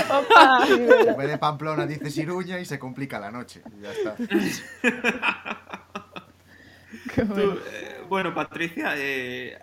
¡Opa! 0.10 0.65
En 0.67 1.17
vez 1.17 1.27
de 1.29 1.38
Pamplona 1.38 1.86
dices 1.86 2.15
Iruña 2.17 2.60
y 2.60 2.65
se 2.65 2.77
complica 2.77 3.19
la 3.19 3.31
noche. 3.31 3.62
Y 3.77 3.81
ya 3.83 3.91
está. 3.91 4.15
Qué 7.13 7.21
Tú, 7.23 7.33
bueno. 7.33 7.53
eh, 7.71 8.01
bueno, 8.10 8.33
Patricia, 8.36 8.93
eh, 8.95 9.57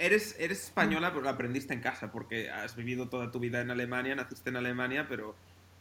eres, 0.00 0.36
eres 0.40 0.64
española 0.64 1.12
porque 1.12 1.28
aprendiste 1.28 1.74
en 1.74 1.80
casa, 1.80 2.10
porque 2.12 2.50
has 2.50 2.74
vivido 2.76 3.08
toda 3.08 3.30
tu 3.30 3.38
vida 3.40 3.60
en 3.60 3.70
Alemania, 3.70 4.14
naciste 4.14 4.50
en 4.50 4.56
Alemania, 4.56 5.06
pero, 5.08 5.34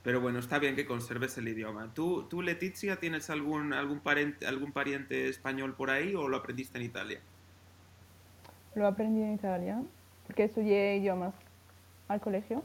pero 0.03 0.21
bueno, 0.21 0.39
está 0.39 0.59
bien 0.59 0.75
que 0.75 0.85
conserves 0.85 1.37
el 1.37 1.47
idioma. 1.47 1.93
¿Tú, 1.93 2.27
tú 2.29 2.41
Leticia, 2.41 2.97
tienes 2.99 3.29
algún, 3.29 3.73
algún, 3.73 4.01
pariente, 4.01 4.45
algún 4.47 4.71
pariente 4.71 5.29
español 5.29 5.75
por 5.75 5.89
ahí 5.89 6.15
o 6.15 6.27
lo 6.27 6.37
aprendiste 6.37 6.77
en 6.77 6.85
Italia? 6.85 7.21
Lo 8.75 8.87
aprendí 8.87 9.21
en 9.21 9.33
Italia, 9.33 9.81
porque 10.27 10.43
estudié 10.43 10.97
idiomas 10.97 11.33
al 12.07 12.21
colegio 12.21 12.63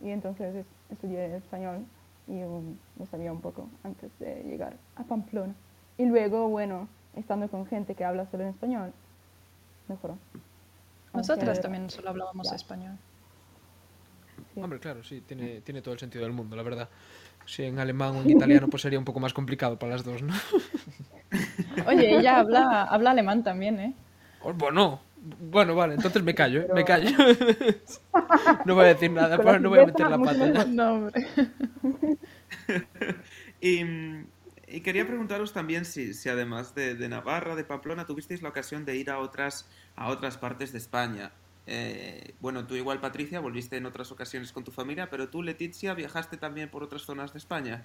y 0.00 0.10
entonces 0.10 0.54
es- 0.54 0.66
estudié 0.90 1.36
español 1.36 1.84
y 2.26 2.42
um, 2.42 2.76
lo 2.98 3.06
sabía 3.06 3.32
un 3.32 3.40
poco 3.40 3.68
antes 3.84 4.10
de 4.18 4.42
llegar 4.44 4.76
a 4.96 5.04
Pamplona. 5.04 5.54
Y 5.98 6.06
luego, 6.06 6.48
bueno, 6.48 6.88
estando 7.16 7.48
con 7.48 7.66
gente 7.66 7.94
que 7.94 8.04
habla 8.04 8.26
solo 8.30 8.44
en 8.44 8.50
español, 8.50 8.92
mejoró. 9.88 10.18
Nosotras 11.12 11.60
también 11.60 11.90
solo 11.90 12.10
hablábamos 12.10 12.48
Ya. 12.50 12.56
español. 12.56 12.96
Sí. 14.54 14.60
Hombre, 14.60 14.78
claro, 14.78 15.02
sí, 15.04 15.20
tiene, 15.26 15.60
tiene 15.60 15.82
todo 15.82 15.94
el 15.94 16.00
sentido 16.00 16.24
del 16.24 16.32
mundo, 16.32 16.56
la 16.56 16.62
verdad. 16.62 16.88
Si 17.46 17.64
en 17.64 17.78
alemán 17.78 18.16
o 18.16 18.22
en 18.22 18.30
italiano, 18.30 18.68
pues 18.68 18.82
sería 18.82 18.98
un 18.98 19.04
poco 19.04 19.18
más 19.20 19.32
complicado 19.32 19.78
para 19.78 19.92
las 19.92 20.04
dos, 20.04 20.22
¿no? 20.22 20.32
Oye, 21.86 22.16
ella 22.18 22.38
habla, 22.38 22.82
habla 22.84 23.10
alemán 23.12 23.42
también, 23.42 23.80
¿eh? 23.80 23.94
Oh, 24.42 24.52
Bueno, 24.52 25.00
Bueno, 25.40 25.74
vale, 25.74 25.94
entonces 25.94 26.22
me 26.22 26.34
callo, 26.34 26.60
¿eh? 26.62 26.68
me 26.74 26.84
Pero- 26.84 26.86
callo. 26.86 27.10
no 28.66 28.74
voy 28.74 28.84
a 28.84 28.88
decir 28.88 29.10
nada, 29.10 29.36
la 29.36 29.42
pues 29.42 29.60
no 29.60 29.68
voy 29.70 29.78
a 29.80 29.86
meter 29.86 30.08
la 30.10 30.18
pata. 30.18 30.64
No, 30.66 30.92
hombre. 30.94 31.26
Y, 33.60 33.84
mm, 33.84 34.26
y 34.72 34.80
quería 34.80 35.06
preguntaros 35.06 35.52
también 35.52 35.84
si, 35.84 36.28
además 36.28 36.74
de, 36.74 37.08
Navarra, 37.08 37.54
de 37.54 37.64
Pamplona, 37.64 38.06
tuvisteis 38.06 38.40
la 38.42 38.48
ocasión 38.48 38.84
de 38.86 38.96
ir 38.96 39.10
a 39.10 39.18
otras, 39.18 39.68
a 39.96 40.08
otras 40.08 40.38
partes 40.38 40.72
de 40.72 40.78
España. 40.78 41.30
Eh, 41.66 42.34
bueno, 42.40 42.66
tú 42.66 42.74
igual, 42.74 42.98
Patricia, 42.98 43.40
volviste 43.40 43.76
en 43.76 43.86
otras 43.86 44.10
ocasiones 44.10 44.50
con 44.50 44.64
tu 44.64 44.70
familia, 44.70 45.10
pero 45.10 45.28
tú, 45.28 45.42
Leticia, 45.42 45.92
viajaste 45.92 46.38
también 46.38 46.70
por 46.70 46.82
otras 46.82 47.02
zonas 47.02 47.32
de 47.32 47.38
España. 47.38 47.84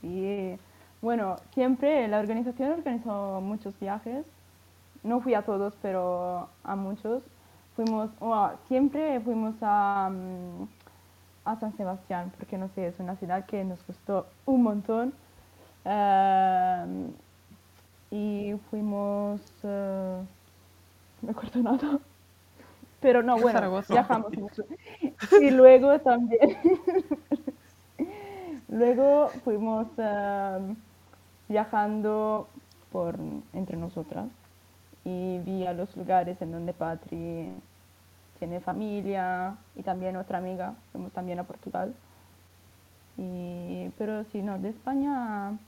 Sí, 0.00 0.56
bueno, 1.02 1.36
siempre 1.52 2.06
la 2.06 2.20
organización 2.20 2.72
organizó 2.72 3.40
muchos 3.40 3.78
viajes. 3.80 4.24
No 5.02 5.20
fui 5.20 5.34
a 5.34 5.42
todos, 5.42 5.74
pero 5.82 6.48
a 6.62 6.76
muchos. 6.76 7.24
Fuimos, 7.74 8.10
oh, 8.20 8.50
siempre 8.68 9.20
fuimos 9.20 9.54
a, 9.62 10.10
mm, 10.10 10.68
a 11.44 11.58
San 11.58 11.76
Sebastián, 11.76 12.32
porque 12.36 12.56
no 12.56 12.68
sé, 12.74 12.86
es 12.86 12.98
una 13.00 13.16
ciudad 13.16 13.46
que 13.46 13.64
nos 13.64 13.82
costó 13.82 14.26
un 14.46 14.62
montón. 14.62 15.12
Y 18.10 18.54
fuimos, 18.70 19.40
eh, 19.62 20.22
no 21.22 21.26
me 21.26 21.30
acuerdo 21.30 21.62
nada. 21.62 21.98
Pero 23.00 23.22
no, 23.22 23.34
bueno, 23.38 23.58
Zaragoza. 23.58 23.94
viajamos 23.94 24.32
mucho. 24.36 24.64
Y 25.40 25.50
luego 25.50 25.98
también, 26.00 26.58
luego 28.68 29.28
fuimos 29.44 29.86
viajando 31.48 32.48
por 32.90 33.16
entre 33.52 33.76
nosotras 33.76 34.26
y 35.04 35.38
vi 35.38 35.66
a 35.66 35.72
los 35.72 35.96
lugares 35.96 36.40
en 36.42 36.52
donde 36.52 36.72
Patri 36.72 37.50
tiene 38.38 38.60
familia 38.60 39.56
y 39.76 39.82
también 39.82 40.16
otra 40.16 40.38
amiga, 40.38 40.74
fuimos 40.92 41.12
también 41.12 41.38
a 41.38 41.44
Portugal. 41.44 41.94
Y, 43.16 43.90
pero 43.98 44.24
sí, 44.24 44.42
no, 44.42 44.58
de 44.58 44.70
España 44.70 45.58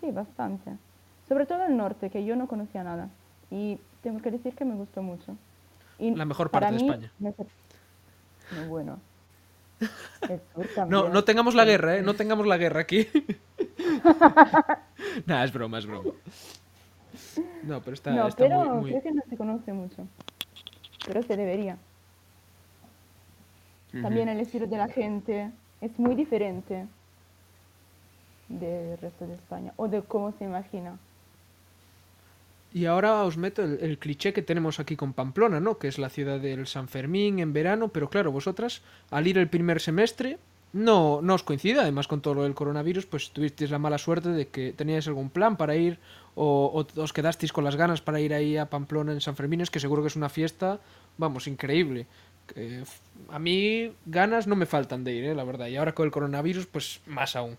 sí, 0.00 0.10
bastante. 0.10 0.72
Sobre 1.28 1.46
todo 1.46 1.64
el 1.64 1.76
norte, 1.76 2.10
que 2.10 2.24
yo 2.24 2.36
no 2.36 2.46
conocía 2.48 2.82
nada. 2.82 3.08
Y 3.50 3.78
tengo 4.02 4.20
que 4.20 4.30
decir 4.30 4.54
que 4.54 4.64
me 4.64 4.74
gustó 4.74 5.02
mucho. 5.02 5.36
Y 5.98 6.14
La 6.14 6.24
mejor 6.24 6.50
parte 6.50 6.72
de 6.72 6.78
mí, 6.82 6.88
España. 6.88 7.12
me 7.18 7.34
Muy 8.58 8.68
bueno. 8.68 8.98
El 10.28 10.40
sur 10.54 10.88
No, 10.88 11.08
no 11.08 11.24
tengamos 11.24 11.54
la 11.54 11.64
guerra, 11.64 11.96
¿eh? 11.96 12.02
No 12.02 12.14
tengamos 12.14 12.46
la 12.46 12.56
guerra 12.58 12.80
aquí. 12.80 13.06
Nada, 15.26 15.44
es 15.44 15.52
broma, 15.52 15.78
es 15.78 15.86
broma. 15.86 16.10
No, 17.64 17.80
pero 17.80 17.94
está, 17.94 18.10
No, 18.12 18.28
está 18.28 18.44
pero 18.44 18.64
muy, 18.64 18.80
muy- 18.80 18.90
creo 18.90 19.02
que 19.02 19.12
no 19.12 19.22
se 19.28 19.36
conoce 19.36 19.72
mucho. 19.72 20.06
Pero 21.06 21.22
se 21.22 21.36
debería. 21.36 21.76
También 24.02 24.28
el 24.28 24.38
estilo 24.40 24.66
de 24.66 24.76
la 24.76 24.88
gente 24.88 25.50
es 25.80 25.98
muy 25.98 26.14
diferente 26.14 26.86
del 28.50 28.98
resto 28.98 29.26
de 29.26 29.34
España 29.34 29.72
o 29.76 29.88
de 29.88 30.02
cómo 30.02 30.34
se 30.38 30.44
imagina. 30.44 30.98
Y 32.72 32.86
ahora 32.86 33.24
os 33.24 33.36
meto 33.36 33.62
el, 33.64 33.98
cliché 33.98 34.32
que 34.32 34.42
tenemos 34.42 34.78
aquí 34.78 34.94
con 34.94 35.12
Pamplona, 35.12 35.58
¿no? 35.58 35.78
Que 35.78 35.88
es 35.88 35.98
la 35.98 36.08
ciudad 36.08 36.38
del 36.38 36.66
San 36.66 36.86
Fermín 36.86 37.38
en 37.40 37.52
verano, 37.52 37.88
pero 37.88 38.08
claro, 38.10 38.30
vosotras, 38.30 38.82
al 39.10 39.26
ir 39.26 39.38
el 39.38 39.48
primer 39.48 39.80
semestre, 39.80 40.38
no, 40.72 41.20
no 41.20 41.34
os 41.34 41.42
coincide, 41.42 41.80
además 41.80 42.06
con 42.06 42.20
todo 42.20 42.34
lo 42.34 42.42
del 42.44 42.54
coronavirus, 42.54 43.06
pues 43.06 43.30
tuvisteis 43.30 43.72
la 43.72 43.80
mala 43.80 43.98
suerte 43.98 44.28
de 44.28 44.46
que 44.46 44.72
teníais 44.72 45.08
algún 45.08 45.30
plan 45.30 45.56
para 45.56 45.74
ir 45.74 45.98
o, 46.36 46.70
o 46.72 47.02
os 47.02 47.12
quedasteis 47.12 47.52
con 47.52 47.64
las 47.64 47.74
ganas 47.74 48.00
para 48.00 48.20
ir 48.20 48.32
ahí 48.32 48.56
a 48.56 48.70
Pamplona 48.70 49.10
en 49.12 49.20
San 49.20 49.34
Fermín, 49.34 49.62
es 49.62 49.70
que 49.70 49.80
seguro 49.80 50.02
que 50.02 50.08
es 50.08 50.16
una 50.16 50.28
fiesta, 50.28 50.78
vamos, 51.18 51.48
increíble. 51.48 52.06
F- 52.54 53.00
a 53.30 53.40
mí 53.40 53.92
ganas 54.06 54.46
no 54.46 54.54
me 54.54 54.66
faltan 54.66 55.02
de 55.02 55.12
ir, 55.12 55.24
¿eh? 55.24 55.34
la 55.34 55.42
verdad, 55.42 55.66
y 55.66 55.76
ahora 55.76 55.92
con 55.92 56.06
el 56.06 56.12
coronavirus, 56.12 56.66
pues 56.66 57.00
más 57.06 57.34
aún. 57.34 57.56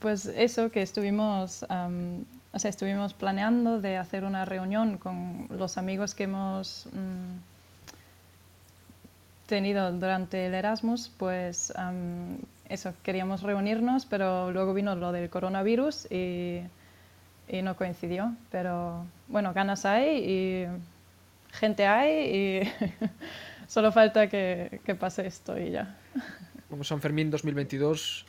Pues 0.00 0.26
eso, 0.26 0.70
que 0.70 0.82
estuvimos, 0.82 1.62
o 1.62 2.58
sea, 2.58 2.70
estuvimos 2.70 3.12
planeando 3.12 3.80
de 3.80 3.98
hacer 3.98 4.24
una 4.24 4.44
reunión 4.44 4.96
con 4.96 5.46
los 5.50 5.76
amigos 5.76 6.14
que 6.14 6.24
hemos 6.24 6.88
mm, 6.92 7.38
tenido 9.46 9.92
durante 9.92 10.46
el 10.46 10.54
Erasmus, 10.54 11.10
pues 11.16 11.72
am, 11.76 12.38
eso, 12.68 12.94
queríamos 13.02 13.42
reunirnos, 13.42 14.06
pero 14.06 14.50
luego 14.52 14.74
vino 14.74 14.94
lo 14.94 15.12
del 15.12 15.28
coronavirus 15.30 16.10
y, 16.10 16.60
y 17.48 17.62
no 17.62 17.76
coincidió. 17.76 18.34
Pero 18.50 19.04
bueno, 19.28 19.52
ganas 19.52 19.84
hay 19.84 20.18
y 20.18 20.66
gente 21.52 21.86
hay 21.86 22.62
y 22.62 22.72
solo 23.66 23.92
falta 23.92 24.28
que, 24.28 24.80
que 24.84 24.94
pase 24.94 25.26
esto 25.26 25.58
y 25.58 25.70
ya. 25.72 25.96
Como 26.68 26.84
San 26.84 27.00
Fermín 27.00 27.30
2022, 27.30 28.26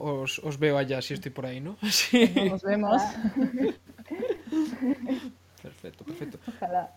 os, 0.00 0.38
os 0.40 0.58
veo 0.58 0.78
allá 0.78 1.02
si 1.02 1.14
estoy 1.14 1.30
por 1.32 1.46
ahí, 1.46 1.60
¿no? 1.60 1.76
Sí. 1.90 2.30
Nos 2.50 2.62
vemos. 2.62 3.02
Perfecto, 5.62 6.04
perfecto. 6.04 6.38
Ojalá. 6.46 6.92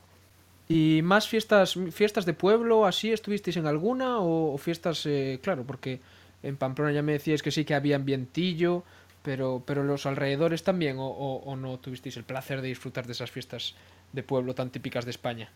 ¿Y 0.70 1.02
más 1.04 1.28
fiestas, 1.28 1.76
fiestas 1.92 2.26
de 2.26 2.34
pueblo, 2.34 2.86
así, 2.86 3.12
estuvisteis 3.12 3.58
en 3.58 3.68
alguna? 3.68 4.20
¿O, 4.20 4.54
o 4.54 4.58
fiestas, 4.58 5.06
eh, 5.06 5.40
claro, 5.44 5.64
porque 5.66 6.00
en 6.44 6.56
Pamplona 6.56 6.92
ya 6.92 7.02
me 7.02 7.12
decíais 7.14 7.42
que 7.44 7.52
sí 7.52 7.66
que 7.66 7.76
había 7.76 7.98
ambientillo, 7.98 8.84
pero, 9.24 9.64
pero 9.66 9.84
los 9.84 10.06
alrededores 10.06 10.64
también, 10.64 10.98
o, 10.98 11.08
o- 11.08 11.44
o 11.44 11.56
no 11.56 11.78
tuvisteis 11.80 12.16
el 12.18 12.24
placer 12.24 12.62
de 12.62 12.70
disfrutar 12.70 13.06
de 13.06 13.12
esas 13.12 13.32
fiestas 13.32 13.76
de 14.14 14.24
pueblo 14.24 14.56
tan 14.56 14.70
típicas 14.70 15.04
de 15.06 15.12
España? 15.12 15.50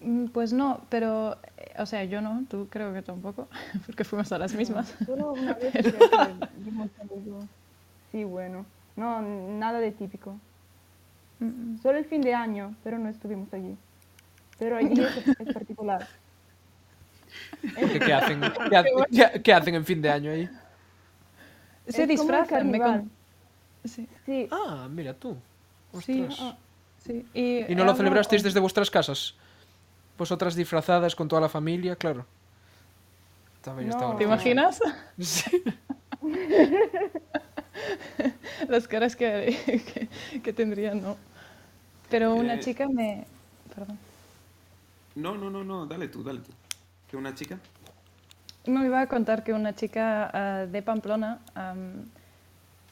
Mm, 0.00 0.26
Pues 0.26 0.52
no, 0.52 0.80
pero, 0.88 1.36
eh, 1.56 1.72
o 1.78 1.86
sea, 1.86 2.04
yo 2.04 2.20
no, 2.20 2.44
tú 2.48 2.68
creo 2.70 2.92
que 2.92 3.02
tampoco, 3.02 3.48
porque 3.86 4.04
fuimos 4.04 4.30
a 4.32 4.38
las 4.38 4.54
mismas. 4.54 4.94
Solo 5.04 5.32
una 5.32 5.54
vez 5.54 5.72
que. 5.72 5.94
Sí, 8.12 8.24
bueno. 8.24 8.64
No, 8.96 9.20
nada 9.22 9.78
de 9.80 9.92
típico. 9.92 10.36
Mm, 11.40 11.78
Solo 11.82 11.98
el 11.98 12.04
fin 12.04 12.20
de 12.22 12.34
año, 12.34 12.74
pero 12.82 12.98
no 12.98 13.08
estuvimos 13.08 13.52
allí. 13.52 13.76
Pero 14.58 14.76
allí 14.76 15.00
es, 15.00 15.16
es 15.40 15.52
particular. 15.54 16.06
Porque, 17.78 17.98
¿qué, 18.00 18.12
hacen, 18.12 18.40
qué, 18.70 18.76
ha- 18.76 18.84
qué- 19.32 19.42
qué 19.42 19.52
hacen 19.52 19.74
en 19.74 19.84
fin 19.84 20.00
de 20.02 20.10
año 20.10 20.30
ahí? 20.30 20.48
Se 21.86 22.02
Es 22.02 22.08
disfrazan, 22.08 22.70
me 22.70 22.80
con- 22.80 23.10
Sí, 23.84 24.08
Sí, 24.26 24.48
Ah, 24.50 24.88
mira 24.90 25.14
tú. 25.14 25.36
sí, 26.02 26.22
Ostras. 26.22 26.54
sí. 27.04 27.24
Y, 27.32 27.72
¿Y 27.72 27.74
no 27.76 27.84
lo 27.84 27.94
celebrasteis 27.94 28.42
desde 28.42 28.60
vuestras 28.60 28.90
casas? 28.90 29.34
Vosotras 30.18 30.54
disfrazadas 30.56 31.14
con 31.14 31.28
toda 31.28 31.40
la 31.40 31.48
familia, 31.48 31.94
claro. 31.96 32.26
También 33.62 33.88
No. 33.90 33.94
estaba- 33.96 34.18
¿Te 34.18 34.24
imaginas? 34.24 34.80
Sí. 35.18 35.62
Las 38.68 38.88
caras 38.88 39.14
que, 39.16 39.56
que, 40.32 40.40
que 40.40 40.52
tendrían, 40.52 41.00
¿no? 41.00 41.16
Pero 42.10 42.34
una 42.34 42.54
Eh, 42.54 42.60
chica 42.60 42.88
me... 42.88 43.24
Perdón. 43.74 43.98
No, 45.14 45.36
no, 45.36 45.48
no, 45.50 45.62
no, 45.64 45.86
dale 45.86 46.08
tú, 46.08 46.22
dale 46.24 46.40
tú. 46.40 46.50
¿Que 47.08 47.16
una 47.16 47.34
chica? 47.34 47.58
Me 48.66 48.84
iba 48.84 49.00
a 49.00 49.06
contar 49.06 49.44
que 49.44 49.52
una 49.52 49.74
chica 49.74 50.30
ah, 50.32 50.66
de 50.66 50.82
Pamplona 50.82 51.38
am, 51.54 52.04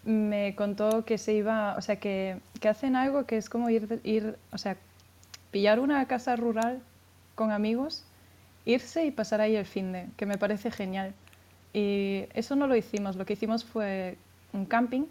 me 0.04 0.54
contó 0.54 1.04
que 1.04 1.18
se 1.18 1.34
iba, 1.34 1.74
o 1.76 1.82
sea, 1.82 1.96
que, 1.96 2.38
que 2.60 2.68
hacen 2.68 2.94
algo 2.96 3.26
que 3.26 3.36
es 3.36 3.50
como 3.50 3.68
ir, 3.70 3.88
de- 3.88 4.00
ir, 4.08 4.36
o 4.52 4.58
sea, 4.58 4.76
pillar 5.50 5.80
una 5.80 6.06
casa 6.06 6.36
rural 6.36 6.80
con 7.36 7.52
amigos, 7.52 8.02
irse 8.64 9.06
y 9.06 9.12
pasar 9.12 9.40
ahí 9.40 9.54
el 9.54 9.66
fin 9.66 9.92
de, 9.92 10.08
que 10.16 10.26
me 10.26 10.38
parece 10.38 10.72
genial. 10.72 11.14
Y 11.72 12.24
eso 12.34 12.56
no 12.56 12.66
lo 12.66 12.74
hicimos, 12.74 13.14
lo 13.14 13.24
que 13.24 13.34
hicimos 13.34 13.64
fue 13.64 14.18
un 14.52 14.66
camping 14.66 15.04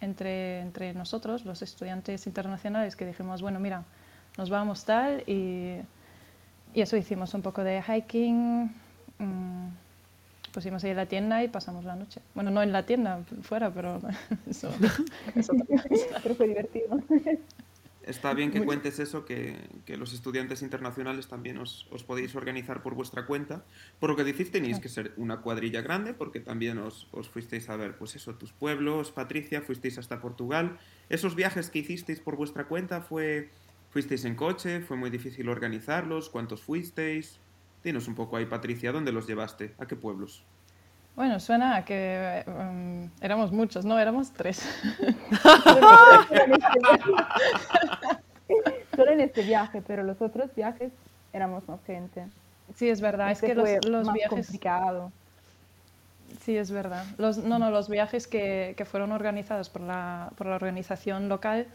entre, 0.00 0.60
entre 0.60 0.94
nosotros, 0.94 1.44
los 1.44 1.62
estudiantes 1.62 2.26
internacionales, 2.26 2.94
que 2.94 3.04
dijimos, 3.06 3.42
bueno, 3.42 3.58
mira, 3.58 3.82
nos 4.36 4.50
vamos 4.50 4.84
tal 4.84 5.24
y, 5.26 5.78
y 6.74 6.80
eso 6.80 6.96
hicimos 6.96 7.34
un 7.34 7.42
poco 7.42 7.64
de 7.64 7.82
hiking, 7.82 8.70
mm, 9.18 9.68
pusimos 10.52 10.84
ahí 10.84 10.90
en 10.90 10.96
la 10.96 11.06
tienda 11.06 11.42
y 11.42 11.48
pasamos 11.48 11.84
la 11.84 11.96
noche. 11.96 12.20
Bueno, 12.34 12.50
no 12.50 12.62
en 12.62 12.72
la 12.72 12.84
tienda, 12.84 13.20
fuera, 13.42 13.70
pero 13.70 14.00
eso 14.48 14.70
es 15.34 15.50
otra 15.50 15.82
cosa. 15.82 16.20
pero 16.22 16.34
fue 16.34 16.48
divertido. 16.48 16.98
Está 18.06 18.34
bien 18.34 18.52
que 18.52 18.64
cuentes 18.64 19.00
eso, 19.00 19.24
que, 19.24 19.56
que 19.84 19.96
los 19.96 20.12
estudiantes 20.12 20.62
internacionales 20.62 21.26
también 21.26 21.58
os, 21.58 21.88
os 21.90 22.04
podéis 22.04 22.36
organizar 22.36 22.80
por 22.80 22.94
vuestra 22.94 23.26
cuenta. 23.26 23.64
Por 23.98 24.10
lo 24.10 24.16
que 24.16 24.22
decís, 24.22 24.52
tenéis 24.52 24.78
que 24.78 24.88
ser 24.88 25.12
una 25.16 25.40
cuadrilla 25.40 25.80
grande, 25.80 26.14
porque 26.14 26.38
también 26.38 26.78
os, 26.78 27.08
os 27.10 27.28
fuisteis 27.28 27.68
a 27.68 27.74
ver, 27.74 27.98
pues 27.98 28.14
eso, 28.14 28.36
tus 28.36 28.52
pueblos, 28.52 29.10
Patricia, 29.10 29.60
fuisteis 29.60 29.98
hasta 29.98 30.20
Portugal. 30.20 30.78
Esos 31.08 31.34
viajes 31.34 31.68
que 31.68 31.80
hicisteis 31.80 32.20
por 32.20 32.36
vuestra 32.36 32.68
cuenta, 32.68 33.00
fue 33.00 33.50
¿fuisteis 33.90 34.24
en 34.24 34.36
coche? 34.36 34.80
¿Fue 34.82 34.96
muy 34.96 35.10
difícil 35.10 35.48
organizarlos? 35.48 36.30
¿Cuántos 36.30 36.62
fuisteis? 36.62 37.40
Dinos 37.82 38.06
un 38.06 38.14
poco 38.14 38.36
ahí, 38.36 38.46
Patricia, 38.46 38.92
¿dónde 38.92 39.10
los 39.10 39.26
llevaste? 39.26 39.74
¿A 39.78 39.86
qué 39.86 39.96
pueblos? 39.96 40.44
Bueno, 41.16 41.40
suena 41.40 41.76
a 41.76 41.84
que 41.84 42.44
um, 42.46 43.08
éramos 43.22 43.50
muchos, 43.50 43.84
no, 43.86 43.98
éramos 43.98 44.30
tres. 44.32 44.58
Solo 48.94 49.10
en 49.10 49.20
este 49.20 49.42
viaje, 49.42 49.82
pero 49.86 50.02
los 50.02 50.20
otros 50.20 50.54
viajes 50.54 50.92
éramos 51.32 51.66
más 51.68 51.82
gente. 51.86 52.26
Sí, 52.74 52.90
es 52.90 53.00
verdad, 53.00 53.30
Este 53.30 53.46
es 53.46 53.52
que 53.52 53.58
los, 53.58 53.68
los 53.86 54.04
más 54.06 54.14
viajes... 54.14 54.46
complicado. 54.46 55.10
Sí, 56.42 56.56
es 56.56 56.70
verdad. 56.70 57.04
Los, 57.16 57.38
no, 57.38 57.58
no, 57.58 57.70
los 57.70 57.88
viajes 57.88 58.26
que, 58.26 58.74
que 58.76 58.84
fueron 58.84 59.10
organizados 59.12 59.70
por 59.70 59.80
la, 59.82 60.30
por 60.36 60.46
la 60.46 60.56
organización 60.56 61.30
local, 61.30 61.66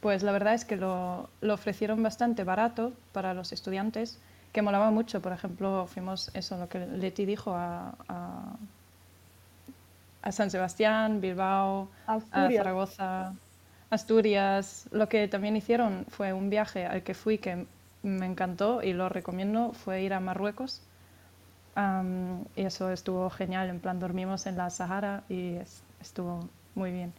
pues 0.00 0.22
la 0.22 0.30
verdad 0.30 0.54
es 0.54 0.64
que 0.64 0.76
lo, 0.76 1.30
lo 1.40 1.54
ofrecieron 1.54 2.00
bastante 2.02 2.44
barato 2.44 2.92
para 3.12 3.34
los 3.34 3.52
estudiantes, 3.52 4.20
que 4.52 4.62
molaba 4.62 4.90
mucho. 4.90 5.20
Por 5.20 5.32
ejemplo, 5.32 5.86
fuimos, 5.86 6.30
eso, 6.34 6.58
lo 6.58 6.68
que 6.68 6.86
Leti 6.86 7.24
dijo, 7.24 7.54
a, 7.54 7.94
a, 8.08 8.56
a 10.24 10.32
San 10.32 10.50
Sebastián, 10.50 11.20
Bilbao, 11.20 11.88
a. 12.32 12.50
Zaragoza, 12.56 13.34
Asturias. 13.90 14.88
Lo 14.92 15.08
que 15.08 15.28
también 15.28 15.56
hicieron 15.56 16.06
fue 16.08 16.32
un 16.32 16.50
viaje 16.50 16.86
al 16.86 17.02
que 17.02 17.14
fui 17.14 17.38
que 17.38 17.66
me 18.02 18.26
encantó 18.26 18.82
y 18.82 18.92
lo 18.92 19.08
recomiendo, 19.08 19.72
fue 19.72 20.02
ir 20.02 20.12
a 20.14 20.20
Marruecos. 20.20 20.82
Y 22.56 22.62
eso 22.62 22.90
estuvo 22.90 23.30
genial, 23.30 23.68
en 23.68 23.80
plan 23.80 23.98
dormimos 24.00 24.46
en 24.46 24.56
la 24.56 24.70
Sahara 24.70 25.24
y 25.28 25.54
es- 25.56 25.82
estuvo 26.00 26.40
muy 26.74 26.90
bien. 26.92 27.12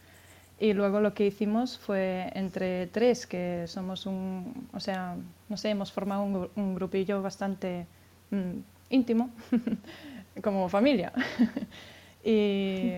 Y 0.58 0.72
luego 0.72 1.00
lo 1.00 1.12
que 1.14 1.26
hicimos 1.26 1.78
fue 1.78 2.30
entre 2.34 2.86
tres, 2.86 3.26
que 3.26 3.64
somos 3.66 4.06
un, 4.06 4.68
o 4.72 4.80
sea, 4.80 5.16
no 5.48 5.56
sé, 5.56 5.70
hemos 5.70 5.92
formado 5.92 6.22
un 6.56 6.74
grupillo 6.74 7.22
bastante 7.22 7.86
mm, 8.30 8.58
íntimo, 8.90 9.30
como 10.42 10.68
familia. 10.68 11.12
y, 12.26 12.92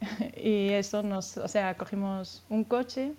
y 0.36 0.68
eso 0.70 1.02
nos, 1.02 1.36
o 1.38 1.48
sea, 1.48 1.76
cogimos 1.76 2.44
un 2.50 2.64
coche 2.64 3.12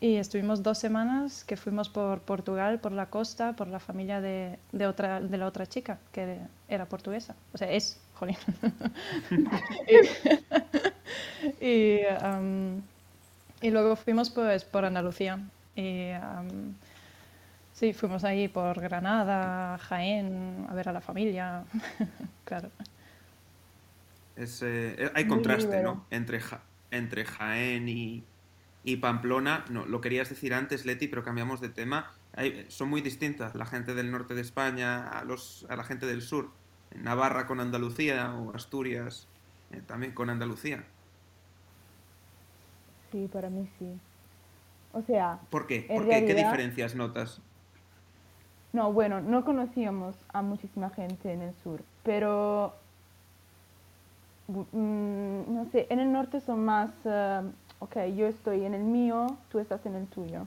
y 0.00 0.16
estuvimos 0.16 0.62
dos 0.62 0.78
semanas 0.78 1.44
que 1.44 1.56
fuimos 1.56 1.88
por 1.88 2.20
Portugal, 2.20 2.80
por 2.80 2.92
la 2.92 3.06
costa, 3.06 3.54
por 3.54 3.68
la 3.68 3.80
familia 3.80 4.20
de, 4.20 4.58
de 4.72 4.86
otra, 4.86 5.20
de 5.20 5.38
la 5.38 5.46
otra 5.46 5.66
chica, 5.66 5.98
que 6.12 6.38
era 6.68 6.86
portuguesa. 6.86 7.34
O 7.54 7.58
sea, 7.58 7.70
es, 7.70 7.98
jolín. 8.14 8.36
y, 11.60 11.64
y, 11.66 12.00
y 13.62 13.70
luego 13.70 13.96
fuimos 13.96 14.30
pues 14.30 14.64
por 14.64 14.84
Andalucía. 14.84 15.40
Y 15.74 16.10
am, 16.10 16.74
sí, 17.72 17.92
fuimos 17.92 18.24
ahí 18.24 18.48
por 18.48 18.80
Granada, 18.80 19.78
Jaén, 19.78 20.66
a 20.68 20.74
ver 20.74 20.88
a 20.90 20.92
la 20.92 21.00
familia. 21.00 21.64
claro. 22.44 22.70
Es, 24.36 24.62
eh, 24.62 25.10
hay 25.14 25.24
Muy 25.24 25.34
contraste, 25.36 25.64
libero. 25.70 25.94
¿no? 25.94 26.06
Entre, 26.10 26.40
Ja- 26.40 26.62
entre 26.90 27.24
Jaén 27.24 27.88
y, 27.88 28.22
y 28.84 28.96
Pamplona. 28.96 29.64
No, 29.70 29.86
lo 29.86 30.00
querías 30.00 30.28
decir 30.28 30.52
antes, 30.54 30.84
Leti, 30.86 31.08
pero 31.08 31.22
cambiamos 31.24 31.60
de 31.60 31.68
tema. 31.70 32.12
Hay- 32.34 32.66
son 32.68 32.88
muy 32.90 33.00
distintas 33.00 33.54
la 33.54 33.64
gente 33.66 33.94
del 33.94 34.10
norte 34.10 34.34
de 34.34 34.42
España 34.42 35.08
a, 35.08 35.24
los, 35.24 35.66
a 35.70 35.76
la 35.76 35.84
gente 35.84 36.06
del 36.06 36.22
sur. 36.22 36.50
Navarra 36.94 37.46
con 37.46 37.60
Andalucía 37.60 38.34
o 38.34 38.54
Asturias 38.54 39.26
eh, 39.72 39.82
también 39.86 40.12
con 40.12 40.30
Andalucía. 40.30 40.84
Sí, 43.12 43.28
para 43.32 43.48
mí 43.50 43.68
sí. 43.78 43.86
O 44.92 45.02
sea, 45.02 45.38
¿Por 45.50 45.66
qué? 45.66 45.84
¿Por 45.88 46.08
qué? 46.08 46.24
¿Qué 46.24 46.34
diferencias 46.34 46.94
notas? 46.94 47.40
no, 48.72 48.92
bueno, 48.92 49.22
no 49.22 49.42
conocíamos 49.44 50.14
a 50.34 50.42
muchísima 50.42 50.90
gente 50.90 51.32
en 51.32 51.40
el 51.40 51.54
sur, 51.64 51.82
pero 52.02 52.74
mm, 54.48 55.54
no 55.54 55.64
sé, 55.72 55.86
en 55.90 56.00
el 56.00 56.12
norte 56.12 56.40
son 56.40 56.64
más, 56.64 56.90
eh, 57.04 57.42
ok, 57.80 57.96
yo 58.16 58.26
estoy 58.26 58.64
en 58.64 58.74
el 58.74 58.84
mío, 58.84 59.36
tú 59.50 59.58
estás 59.58 59.84
en 59.86 59.94
el 59.96 60.06
tuyo. 60.08 60.46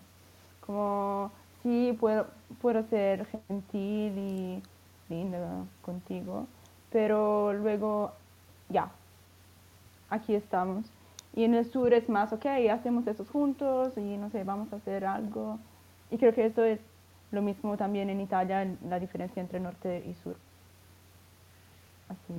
Como, 0.66 1.32
sí, 1.64 1.96
puedo, 2.00 2.28
puedo 2.62 2.84
ser 2.84 3.26
gentil 3.48 4.18
y 4.18 4.64
linda 5.10 5.66
contigo, 5.82 6.48
pero 6.92 7.54
luego, 7.54 8.14
ya, 8.70 8.92
aquí 10.10 10.36
estamos. 10.36 10.86
Y 11.34 11.44
en 11.44 11.54
el 11.54 11.66
sur 11.66 11.94
es 11.94 12.10
más, 12.10 12.34
ok, 12.34 12.46
hacemos 12.72 13.08
eso 13.08 13.26
juntos 13.26 13.98
y 13.98 14.18
no 14.18 14.30
sé, 14.32 14.44
vamos 14.44 14.74
a 14.74 14.78
hacer 14.78 15.06
algo. 15.06 15.60
Y 16.10 16.18
creo 16.18 16.34
que 16.34 16.46
esto 16.46 16.64
es 16.64 16.80
lo 17.32 17.42
mismo 17.42 17.78
también 17.78 18.10
en 18.10 18.22
Italia, 18.22 18.66
la 18.82 19.00
diferencia 19.00 19.42
entre 19.42 19.60
norte 19.60 20.04
y 20.06 20.16
sur. 20.16 20.40
Así. 22.10 22.34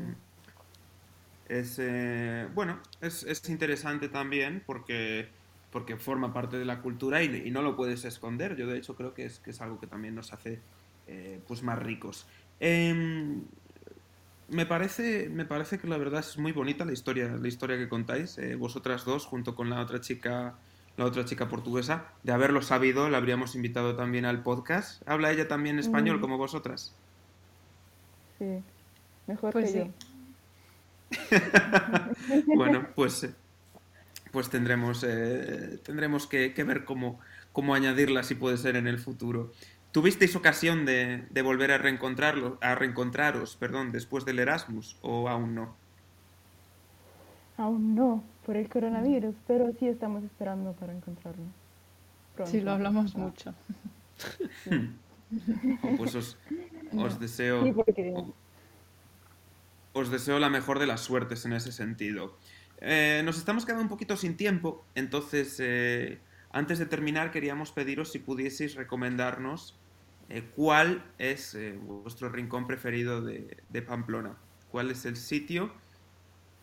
Es, 1.50 1.78
eh, 1.80 2.46
bueno, 2.54 2.78
es, 3.00 3.24
es 3.24 3.48
interesante 3.48 4.08
también 4.08 4.62
porque, 4.64 5.28
porque 5.72 5.96
forma 5.96 6.32
parte 6.32 6.58
de 6.58 6.64
la 6.64 6.80
cultura 6.80 7.24
y, 7.24 7.42
y 7.44 7.50
no 7.50 7.60
lo 7.62 7.74
puedes 7.74 8.04
esconder. 8.04 8.56
Yo 8.56 8.68
de 8.68 8.78
hecho 8.78 8.94
creo 8.94 9.14
que 9.14 9.24
es, 9.24 9.40
que 9.40 9.50
es 9.50 9.60
algo 9.60 9.80
que 9.80 9.88
también 9.88 10.14
nos 10.14 10.32
hace 10.32 10.60
eh, 11.08 11.40
pues 11.48 11.64
más 11.64 11.76
ricos. 11.80 12.28
Em, 12.60 13.42
me 14.48 14.64
parece, 14.64 15.28
me 15.28 15.44
parece 15.44 15.78
que 15.80 15.88
la 15.88 15.98
verdad 15.98 16.20
es 16.20 16.38
muy 16.38 16.52
bonita 16.52 16.84
la 16.84 16.92
historia, 16.92 17.28
la 17.36 17.48
historia 17.48 17.76
que 17.78 17.88
contáis, 17.88 18.38
eh, 18.38 18.54
vosotras 18.54 19.04
dos, 19.04 19.26
junto 19.26 19.56
con 19.56 19.70
la 19.70 19.80
otra 19.80 20.00
chica, 20.00 20.54
la 20.96 21.04
otra 21.04 21.24
chica 21.24 21.48
portuguesa. 21.48 22.14
De 22.22 22.32
haberlo 22.32 22.62
sabido, 22.62 23.08
la 23.08 23.18
habríamos 23.18 23.56
invitado 23.56 23.96
también 23.96 24.24
al 24.24 24.42
podcast. 24.44 25.02
¿Habla 25.08 25.32
ella 25.32 25.48
también 25.48 25.80
español 25.80 26.18
Mm. 26.18 26.20
como 26.20 26.38
vosotras? 26.38 26.94
Sí, 28.38 28.64
mejor 29.26 29.52
Pues 29.52 29.66
que 29.66 29.72
sí. 29.72 29.78
yo. 29.78 29.88
Bueno, 32.52 32.88
pues, 32.94 33.24
eh, 33.24 33.34
pues 34.32 34.50
tendremos, 34.50 35.04
eh, 35.08 35.80
tendremos 35.84 36.26
que, 36.26 36.54
que 36.54 36.64
ver 36.64 36.84
cómo, 36.84 37.20
cómo 37.52 37.74
añadirla 37.74 38.22
si 38.22 38.34
puede 38.34 38.56
ser 38.58 38.76
en 38.76 38.86
el 38.86 38.98
futuro. 38.98 39.52
¿Tuvisteis 39.92 40.36
ocasión 40.36 40.86
de, 40.86 41.26
de 41.30 41.42
volver 41.42 41.72
a 41.72 41.78
reencontrarlo, 41.78 42.58
a 42.62 42.74
reencontraros, 42.76 43.56
perdón, 43.56 43.92
después 43.92 44.24
del 44.24 44.38
Erasmus 44.40 44.98
o 45.02 45.28
aún 45.28 45.54
no? 45.54 45.80
Aún 47.56 47.94
no, 47.94 48.24
por 48.44 48.56
el 48.56 48.68
coronavirus, 48.68 49.36
pero 49.46 49.72
sí 49.78 49.86
estamos 49.88 50.24
esperando 50.24 50.72
para 50.74 50.92
encontrarlo. 50.94 51.44
Sí, 52.42 52.60
pronto. 52.60 52.60
lo 52.60 52.72
hablamos 52.72 53.16
Ah, 53.16 53.18
mucho. 53.18 53.54
Oh, 55.82 55.94
pues 55.96 56.14
os, 56.14 56.38
os 56.96 57.18
deseo, 57.18 57.58
Sí, 57.58 57.72
porque 57.72 58.24
os 59.92 60.10
deseo 60.10 60.38
la 60.38 60.50
mejor 60.50 60.78
de 60.78 60.86
las 60.86 61.00
suertes 61.00 61.44
en 61.44 61.52
ese 61.52 61.72
sentido. 61.72 62.36
Eh, 62.80 63.22
nos 63.24 63.38
estamos 63.38 63.64
quedando 63.64 63.82
un 63.82 63.88
poquito 63.88 64.16
sin 64.16 64.36
tiempo, 64.36 64.84
entonces 64.94 65.56
eh, 65.58 66.18
antes 66.50 66.78
de 66.78 66.86
terminar 66.86 67.30
queríamos 67.30 67.72
pediros 67.72 68.10
si 68.10 68.18
pudieseis 68.18 68.74
recomendarnos 68.74 69.78
eh, 70.28 70.48
cuál 70.54 71.04
es 71.18 71.56
vuestro 71.82 72.30
rincón 72.30 72.66
preferido 72.66 73.20
de, 73.20 73.82
Pamplona, 73.82 74.36
cuál 74.70 74.90
es 74.90 75.04
el 75.04 75.16
sitio 75.16 75.72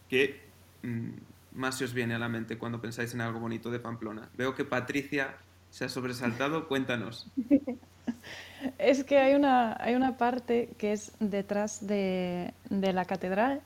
que 0.10 0.42
mm, 0.82 1.10
más 1.54 1.82
os 1.82 1.94
viene 1.94 2.16
a 2.16 2.20
la 2.20 2.30
mente 2.30 2.58
cuando 2.58 2.82
pensáis 2.82 3.14
en 3.14 3.22
algo 3.22 3.40
bonito 3.40 3.70
de 3.70 3.80
Pamplona. 3.80 4.30
Veo 4.36 4.56
que 4.56 4.66
Patricia 4.66 5.38
se 5.70 5.86
ha 5.86 5.90
sobresaltado, 5.90 6.68
cuéntanos. 6.68 7.30
Es 8.80 9.04
que 9.04 9.18
hay 9.20 9.36
una, 9.36 9.78
hay 9.80 9.96
una 9.96 10.18
parte 10.18 10.70
que 10.78 10.92
es 10.94 11.12
detrás 11.20 11.86
de, 11.86 12.54
de 12.70 12.94
la 12.94 13.06
catedral, 13.06 13.62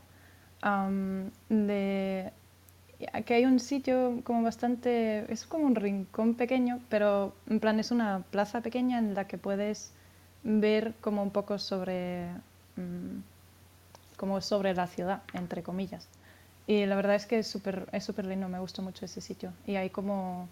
de, 1.50 2.32
que 3.26 3.34
hay 3.34 3.46
un 3.46 3.60
sitio 3.60 4.22
como 4.24 4.44
bastante, 4.44 5.32
es 5.32 5.46
como 5.46 5.66
un 5.66 5.76
rincón 5.76 6.36
pequeño, 6.36 6.80
pero 6.90 7.34
en 7.48 7.60
plan 7.60 7.80
es 7.80 7.92
una 7.92 8.24
plaza 8.32 8.62
pequeña 8.62 9.00
en 9.00 9.14
la 9.16 9.28
que 9.28 9.38
puedes 9.38 9.92
ver 10.44 10.94
como 11.02 11.24
un 11.24 11.32
poco 11.32 11.58
sobre, 11.58 12.28
mm, 12.76 13.22
como 14.18 14.42
sobre 14.42 14.74
la 14.74 14.88
ciudad, 14.88 15.24
entre 15.34 15.64
comillas. 15.64 16.08
Y 16.68 16.86
la 16.86 16.96
verdad 16.96 17.16
es 17.16 17.26
que 17.26 17.40
es 17.40 17.48
súper 17.48 17.88
es 17.92 18.04
súper 18.06 18.26
lindo, 18.26 18.48
me 18.50 18.60
gustó 18.60 18.82
mucho 18.82 19.06
ese 19.06 19.22
sitio. 19.22 19.54
Y 19.66 19.76
hay 19.76 19.90
como, 19.90 20.48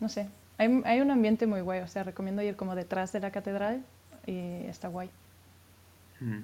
no 0.00 0.08
sé, 0.08 0.28
hay, 0.58 0.82
hay 0.84 1.00
un 1.00 1.10
ambiente 1.10 1.46
muy 1.46 1.60
guay, 1.60 1.80
o 1.80 1.88
sea, 1.88 2.04
recomiendo 2.04 2.42
ir 2.42 2.56
como 2.56 2.74
detrás 2.74 3.12
de 3.12 3.20
la 3.20 3.30
catedral 3.30 3.84
y 4.26 4.66
está 4.66 4.88
guay. 4.88 5.10
Mm. 6.20 6.40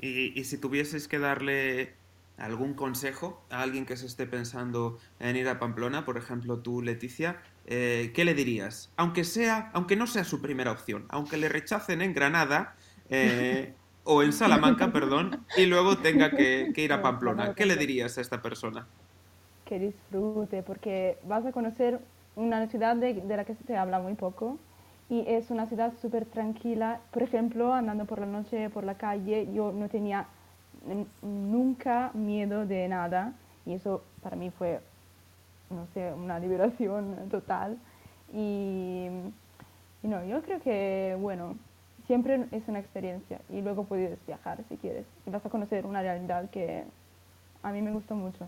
Y, 0.00 0.38
y 0.38 0.44
si 0.44 0.58
tuvieses 0.58 1.08
que 1.08 1.18
darle 1.18 1.94
algún 2.38 2.74
consejo 2.74 3.42
a 3.50 3.62
alguien 3.62 3.84
que 3.84 3.96
se 3.96 4.06
esté 4.06 4.26
pensando 4.26 4.98
en 5.18 5.36
ir 5.36 5.48
a 5.48 5.58
Pamplona, 5.58 6.04
por 6.04 6.16
ejemplo 6.16 6.58
tú, 6.58 6.82
Leticia, 6.82 7.40
eh, 7.66 8.12
¿qué 8.14 8.24
le 8.24 8.34
dirías? 8.34 8.90
Aunque 8.96 9.24
sea, 9.24 9.70
aunque 9.72 9.96
no 9.96 10.06
sea 10.06 10.24
su 10.24 10.40
primera 10.40 10.70
opción, 10.70 11.04
aunque 11.08 11.36
le 11.36 11.48
rechacen 11.48 12.00
en 12.00 12.14
Granada 12.14 12.76
eh, 13.10 13.74
o 14.04 14.22
en 14.22 14.32
Salamanca, 14.32 14.92
perdón, 14.92 15.44
y 15.56 15.66
luego 15.66 15.98
tenga 15.98 16.30
que, 16.30 16.70
que 16.74 16.82
ir 16.82 16.92
a 16.92 17.02
Pamplona, 17.02 17.54
¿qué 17.54 17.66
le 17.66 17.76
dirías 17.76 18.18
a 18.18 18.20
esta 18.20 18.40
persona? 18.40 18.86
que 19.68 19.78
disfrute, 19.78 20.62
porque 20.62 21.18
vas 21.24 21.44
a 21.44 21.52
conocer 21.52 22.00
una 22.38 22.66
ciudad 22.68 22.96
de, 22.96 23.14
de 23.14 23.36
la 23.36 23.44
que 23.44 23.54
se 23.66 23.76
habla 23.76 23.98
muy 23.98 24.14
poco 24.14 24.58
y 25.10 25.24
es 25.26 25.50
una 25.50 25.66
ciudad 25.66 25.92
súper 26.00 26.24
tranquila. 26.24 27.00
Por 27.10 27.22
ejemplo, 27.22 27.74
andando 27.74 28.04
por 28.04 28.20
la 28.20 28.26
noche 28.26 28.70
por 28.70 28.84
la 28.84 28.94
calle, 28.94 29.48
yo 29.52 29.72
no 29.72 29.88
tenía 29.88 30.26
nunca 31.22 32.10
miedo 32.14 32.64
de 32.64 32.88
nada 32.88 33.32
y 33.66 33.74
eso 33.74 34.02
para 34.22 34.36
mí 34.36 34.50
fue, 34.50 34.80
no 35.70 35.86
sé, 35.94 36.12
una 36.12 36.38
liberación 36.38 37.16
total. 37.30 37.78
Y 38.32 39.06
no, 40.02 40.24
yo 40.24 40.42
creo 40.42 40.60
que, 40.60 41.16
bueno, 41.20 41.56
siempre 42.06 42.46
es 42.52 42.68
una 42.68 42.78
experiencia 42.78 43.40
y 43.50 43.60
luego 43.62 43.84
puedes 43.84 44.18
viajar 44.26 44.62
si 44.68 44.76
quieres 44.76 45.06
y 45.26 45.30
vas 45.30 45.44
a 45.44 45.50
conocer 45.50 45.86
una 45.86 46.02
realidad 46.02 46.48
que 46.50 46.84
a 47.62 47.72
mí 47.72 47.82
me 47.82 47.92
gustó 47.92 48.14
mucho. 48.14 48.46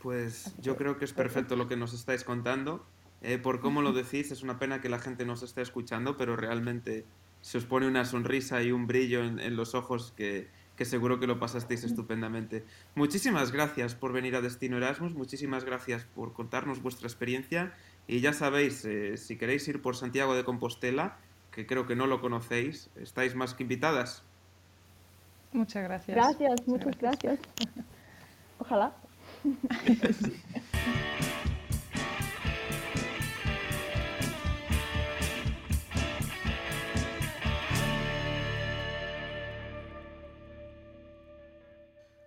Pues 0.00 0.54
yo 0.60 0.76
creo 0.76 0.96
que 0.96 1.04
es 1.04 1.12
perfecto 1.12 1.56
lo 1.56 1.68
que 1.68 1.76
nos 1.76 1.92
estáis 1.92 2.24
contando. 2.24 2.84
Eh, 3.22 3.38
por 3.38 3.60
cómo 3.60 3.82
lo 3.82 3.92
decís, 3.92 4.30
es 4.30 4.42
una 4.42 4.58
pena 4.58 4.80
que 4.80 4.88
la 4.88 4.98
gente 4.98 5.26
no 5.26 5.36
se 5.36 5.44
esté 5.44 5.60
escuchando, 5.60 6.16
pero 6.16 6.36
realmente 6.36 7.04
se 7.42 7.58
os 7.58 7.64
pone 7.64 7.86
una 7.86 8.04
sonrisa 8.04 8.62
y 8.62 8.72
un 8.72 8.86
brillo 8.86 9.22
en, 9.22 9.56
los 9.56 9.74
ojos 9.74 10.12
que, 10.16 10.48
seguro 10.78 11.20
que 11.20 11.26
lo 11.26 11.38
pasasteis 11.38 11.84
estupendamente. 11.84 12.64
Muchísimas 12.94 13.52
gracias 13.52 13.94
por 13.94 14.12
venir 14.12 14.36
a 14.36 14.40
Destino 14.40 14.78
Erasmus, 14.78 15.14
muchísimas 15.14 15.64
gracias 15.64 16.04
por 16.14 16.32
contarnos 16.32 16.82
vuestra 16.82 17.06
experiencia 17.06 17.74
y 18.06 18.20
ya 18.20 18.32
sabéis, 18.32 18.84
eh, 18.86 19.16
si 19.18 19.36
queréis 19.36 19.68
ir 19.68 19.82
por 19.82 19.96
Santiago 19.96 20.34
de 20.34 20.44
Compostela, 20.44 21.18
que 21.50 21.66
creo 21.66 21.86
que 21.86 21.96
no 21.96 22.06
lo 22.06 22.20
conocéis, 22.20 22.90
estáis 22.96 23.34
más 23.34 23.54
que 23.54 23.64
invitadas. 23.64 24.22
Muchas 25.52 25.82
gracias. 25.82 26.16
Gracias, 26.16 26.66
muchas 26.66 26.96
gracias. 26.98 27.38
Ojalá. 28.58 28.94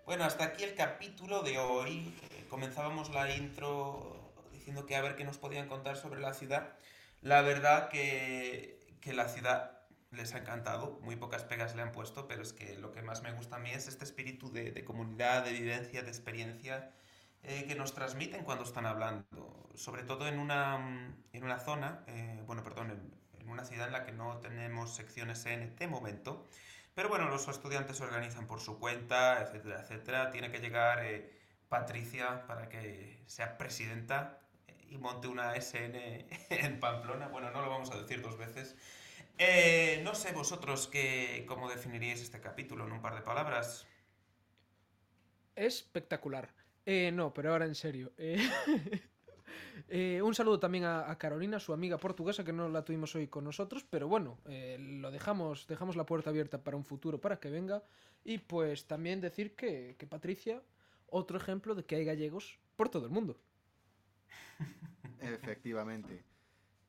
Bueno, 0.05 0.23
hasta 0.25 0.45
aquí 0.45 0.63
el 0.63 0.73
capítulo 0.75 1.43
de 1.43 1.59
hoy. 1.59 2.13
Comenzábamos 2.49 3.11
la 3.11 3.35
intro 3.35 4.33
diciendo 4.51 4.85
que 4.85 4.95
a 4.95 5.01
ver 5.01 5.15
qué 5.15 5.23
nos 5.23 5.37
podían 5.37 5.67
contar 5.67 5.97
sobre 5.97 6.19
la 6.19 6.33
ciudad. 6.33 6.73
La 7.21 7.41
verdad 7.41 7.89
que, 7.89 8.79
que 9.01 9.13
la 9.13 9.27
ciudad 9.27 9.81
les 10.11 10.33
ha 10.33 10.39
encantado, 10.39 10.99
muy 11.01 11.15
pocas 11.15 11.43
pegas 11.43 11.75
le 11.75 11.81
han 11.83 11.91
puesto, 11.91 12.27
pero 12.27 12.41
es 12.41 12.53
que 12.53 12.75
lo 12.77 12.91
que 12.91 13.01
más 13.01 13.21
me 13.23 13.31
gusta 13.31 13.55
a 13.57 13.59
mí 13.59 13.71
es 13.71 13.87
este 13.87 14.03
espíritu 14.03 14.51
de 14.51 14.83
comunidad, 14.83 15.45
de 15.45 15.51
vivencia, 15.53 16.03
de 16.03 16.09
experiencia 16.09 16.91
eh, 17.45 17.65
que 17.67 17.75
nos 17.75 17.93
transmiten 17.93 18.45
cuando 18.45 18.63
están 18.63 18.85
hablando, 18.85 19.69
sobre 19.75 20.03
todo 20.03 20.29
en 20.29 20.39
una, 20.39 21.13
en 21.33 21.43
una 21.43 21.59
zona, 21.59 22.01
eh, 22.07 22.41
bueno, 22.45 22.63
perdón, 22.63 22.91
en, 22.91 23.41
en, 23.41 23.49
una 23.49 23.65
ciudad 23.65 23.87
en 23.87 23.93
la 23.93 24.05
que 24.05 24.13
no 24.13 24.37
tenemos 24.37 24.95
secciones 24.95 25.45
en 25.45 25.61
este 25.61 25.87
momento, 25.87 26.47
pero 26.95 27.09
bueno, 27.09 27.27
los 27.27 27.45
estudiantes 27.49 27.97
se 27.97 28.03
organizan 28.05 28.47
por 28.47 28.61
su 28.61 28.79
cuenta, 28.79 29.41
etcétera, 29.41 29.81
etcétera. 29.81 30.31
Tiene 30.31 30.51
que 30.51 30.59
llegar 30.59 31.03
eh, 31.03 31.37
Patricia 31.67 32.47
para 32.47 32.69
que 32.69 33.21
sea 33.25 33.57
presidenta 33.57 34.39
y 34.89 34.97
monte 34.97 35.27
una 35.27 35.53
SN 35.59 36.25
en 36.49 36.79
Pamplona, 36.79 37.27
bueno, 37.27 37.51
no 37.51 37.61
lo 37.61 37.69
vamos 37.69 37.91
a 37.91 37.97
decir 37.97 38.21
dos 38.21 38.37
veces. 38.37 38.77
no 40.03 40.15
sé 40.15 40.31
vosotros 40.31 40.87
qué, 40.87 41.43
cómo 41.45 41.69
definiríais 41.69 42.21
este 42.21 42.39
capítulo 42.39 42.85
en 42.85 42.93
un 42.93 43.01
par 43.01 43.15
de 43.15 43.21
palabras. 43.21 43.85
Espectacular. 45.55 46.62
Eh, 46.85 47.11
no, 47.11 47.33
pero 47.33 47.51
ahora 47.51 47.65
en 47.65 47.75
serio. 47.75 48.11
Eh, 49.89 50.17
eh, 50.17 50.21
un 50.21 50.33
saludo 50.33 50.59
también 50.59 50.85
a, 50.85 51.15
Carolina, 51.17 51.59
su 51.59 51.73
amiga 51.73 51.97
portuguesa, 51.97 52.43
que 52.43 52.53
no 52.53 52.69
la 52.69 52.83
tuvimos 52.83 53.13
hoy 53.15 53.27
con 53.27 53.43
nosotros, 53.43 53.85
pero 53.87 54.07
bueno, 54.07 54.39
eh, 54.45 54.77
lo 54.79 55.11
dejamos, 55.11 55.67
dejamos 55.67 55.95
la 55.95 56.05
puerta 56.05 56.29
abierta 56.29 56.63
para 56.63 56.77
un 56.77 56.83
futuro, 56.83 57.19
para 57.19 57.39
que 57.39 57.49
venga. 57.49 57.83
Y 58.23 58.39
pues 58.39 58.87
también 58.87 59.21
decir 59.21 59.55
que, 59.55 59.95
que 59.99 60.07
Patricia, 60.07 60.63
otro 61.07 61.37
ejemplo 61.37 61.75
de 61.75 61.85
que 61.85 61.95
hay 61.95 62.05
gallegos 62.05 62.57
por 62.75 62.89
todo 62.89 63.05
el 63.05 63.11
mundo. 63.11 63.37
Efectivamente. 65.21 66.23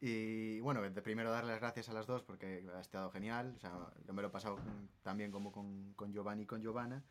Y 0.01 0.61
bueno, 0.61 0.83
de 0.83 1.03
primero 1.03 1.31
darle 1.31 1.53
las 1.53 1.61
gracias 1.61 1.89
a 1.89 1.93
las 1.93 2.07
dos 2.07 2.23
porque 2.23 2.65
ha 2.75 2.81
estado 2.81 3.11
genial. 3.11 3.55
O 3.57 3.61
sea, 3.61 3.73
yo 4.07 4.13
me 4.13 4.23
lo 4.23 4.29
he 4.29 4.31
pasado 4.31 4.59
tan 5.03 5.17
bien 5.17 5.31
como 5.31 5.51
con, 5.51 5.95
con 5.95 6.13
Giovanni 6.13 6.43
y 6.43 6.47
con 6.47 6.63
Giovanna. 6.63 7.03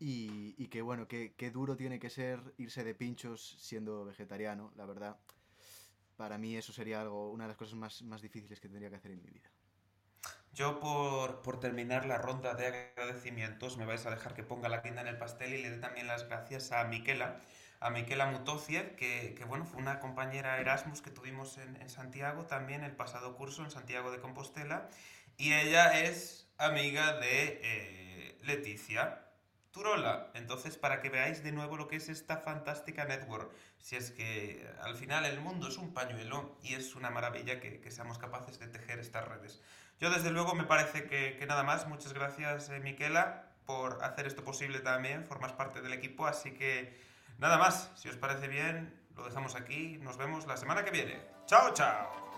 Y, 0.00 0.54
y 0.56 0.68
que 0.68 0.82
bueno, 0.82 1.06
qué 1.06 1.50
duro 1.52 1.76
tiene 1.76 2.00
que 2.00 2.10
ser 2.10 2.40
irse 2.56 2.82
de 2.82 2.94
pinchos 2.94 3.56
siendo 3.60 4.04
vegetariano, 4.04 4.72
la 4.74 4.86
verdad. 4.86 5.16
Para 6.20 6.36
mí 6.36 6.54
eso 6.54 6.72
sería 6.72 7.00
algo, 7.00 7.30
una 7.30 7.44
de 7.44 7.48
las 7.48 7.56
cosas 7.56 7.76
más, 7.76 8.02
más 8.02 8.20
difíciles 8.20 8.60
que 8.60 8.68
tendría 8.68 8.90
que 8.90 8.96
hacer 8.96 9.12
en 9.12 9.22
mi 9.22 9.30
vida. 9.30 9.50
Yo 10.52 10.80
por, 10.80 11.40
por, 11.40 11.60
terminar 11.60 12.04
la 12.04 12.18
ronda 12.18 12.54
de 12.54 12.66
agradecimientos 12.66 13.78
me 13.78 13.86
vais 13.86 14.04
a 14.04 14.10
dejar 14.10 14.34
que 14.34 14.42
ponga 14.42 14.68
la 14.68 14.82
tienda 14.82 15.00
en 15.00 15.06
el 15.06 15.16
pastel 15.16 15.54
y 15.54 15.62
le 15.62 15.70
dé 15.70 15.78
también 15.78 16.06
las 16.06 16.28
gracias 16.28 16.72
a 16.72 16.84
Miquela, 16.84 17.40
a 17.80 17.88
Miquela 17.88 18.26
Mutociev, 18.26 18.96
que, 18.96 19.34
que, 19.34 19.44
bueno, 19.46 19.64
fue 19.64 19.80
una 19.80 20.00
compañera 20.00 20.60
Erasmus 20.60 21.00
que 21.00 21.10
tuvimos 21.10 21.56
en, 21.56 21.76
en, 21.76 21.88
Santiago 21.88 22.44
también 22.44 22.84
el 22.84 22.94
pasado 22.94 23.36
curso 23.36 23.64
en 23.64 23.70
Santiago 23.70 24.10
de 24.10 24.20
Compostela 24.20 24.90
y 25.38 25.54
ella 25.54 26.00
es 26.00 26.52
amiga 26.58 27.18
de 27.18 27.60
eh, 27.62 28.38
Leticia, 28.42 29.29
Turola. 29.72 30.30
Entonces, 30.34 30.76
para 30.76 31.00
que 31.00 31.10
veáis 31.10 31.44
de 31.44 31.52
nuevo 31.52 31.76
lo 31.76 31.86
que 31.86 31.96
es 31.96 32.08
esta 32.08 32.38
fantástica 32.38 33.04
network, 33.04 33.52
si 33.78 33.96
es 33.96 34.10
que 34.10 34.68
al 34.82 34.96
final 34.96 35.24
el 35.24 35.40
mundo 35.40 35.68
es 35.68 35.78
un 35.78 35.94
pañuelo 35.94 36.56
y 36.62 36.74
es 36.74 36.96
una 36.96 37.10
maravilla 37.10 37.60
que, 37.60 37.88
seamos 37.90 38.18
capaces 38.18 38.58
de 38.58 38.66
tejer 38.66 38.98
estas 38.98 39.28
redes. 39.28 39.62
Yo 40.00 40.10
desde 40.10 40.30
luego 40.30 40.54
me 40.54 40.64
parece 40.64 41.04
que, 41.04 41.44
nada 41.46 41.62
más. 41.62 41.86
Muchas 41.86 42.12
gracias, 42.12 42.68
eh, 42.70 42.80
Miquela, 42.80 43.52
por 43.66 44.02
hacer 44.02 44.26
esto 44.26 44.42
posible 44.42 44.80
también. 44.80 45.24
Formas 45.24 45.52
parte 45.52 45.80
del 45.82 45.92
equipo, 45.92 46.26
así 46.26 46.52
que 46.52 46.98
nada 47.38 47.58
más. 47.58 47.90
Si 47.94 48.08
os 48.08 48.16
parece 48.16 48.48
bien, 48.48 48.98
lo 49.14 49.24
dejamos 49.24 49.54
aquí. 49.54 49.98
Nos 49.98 50.16
vemos 50.16 50.46
la 50.46 50.56
semana 50.56 50.84
que 50.84 50.90
viene. 50.90 51.20
¡Chao, 51.46 51.72
chao! 51.74 52.29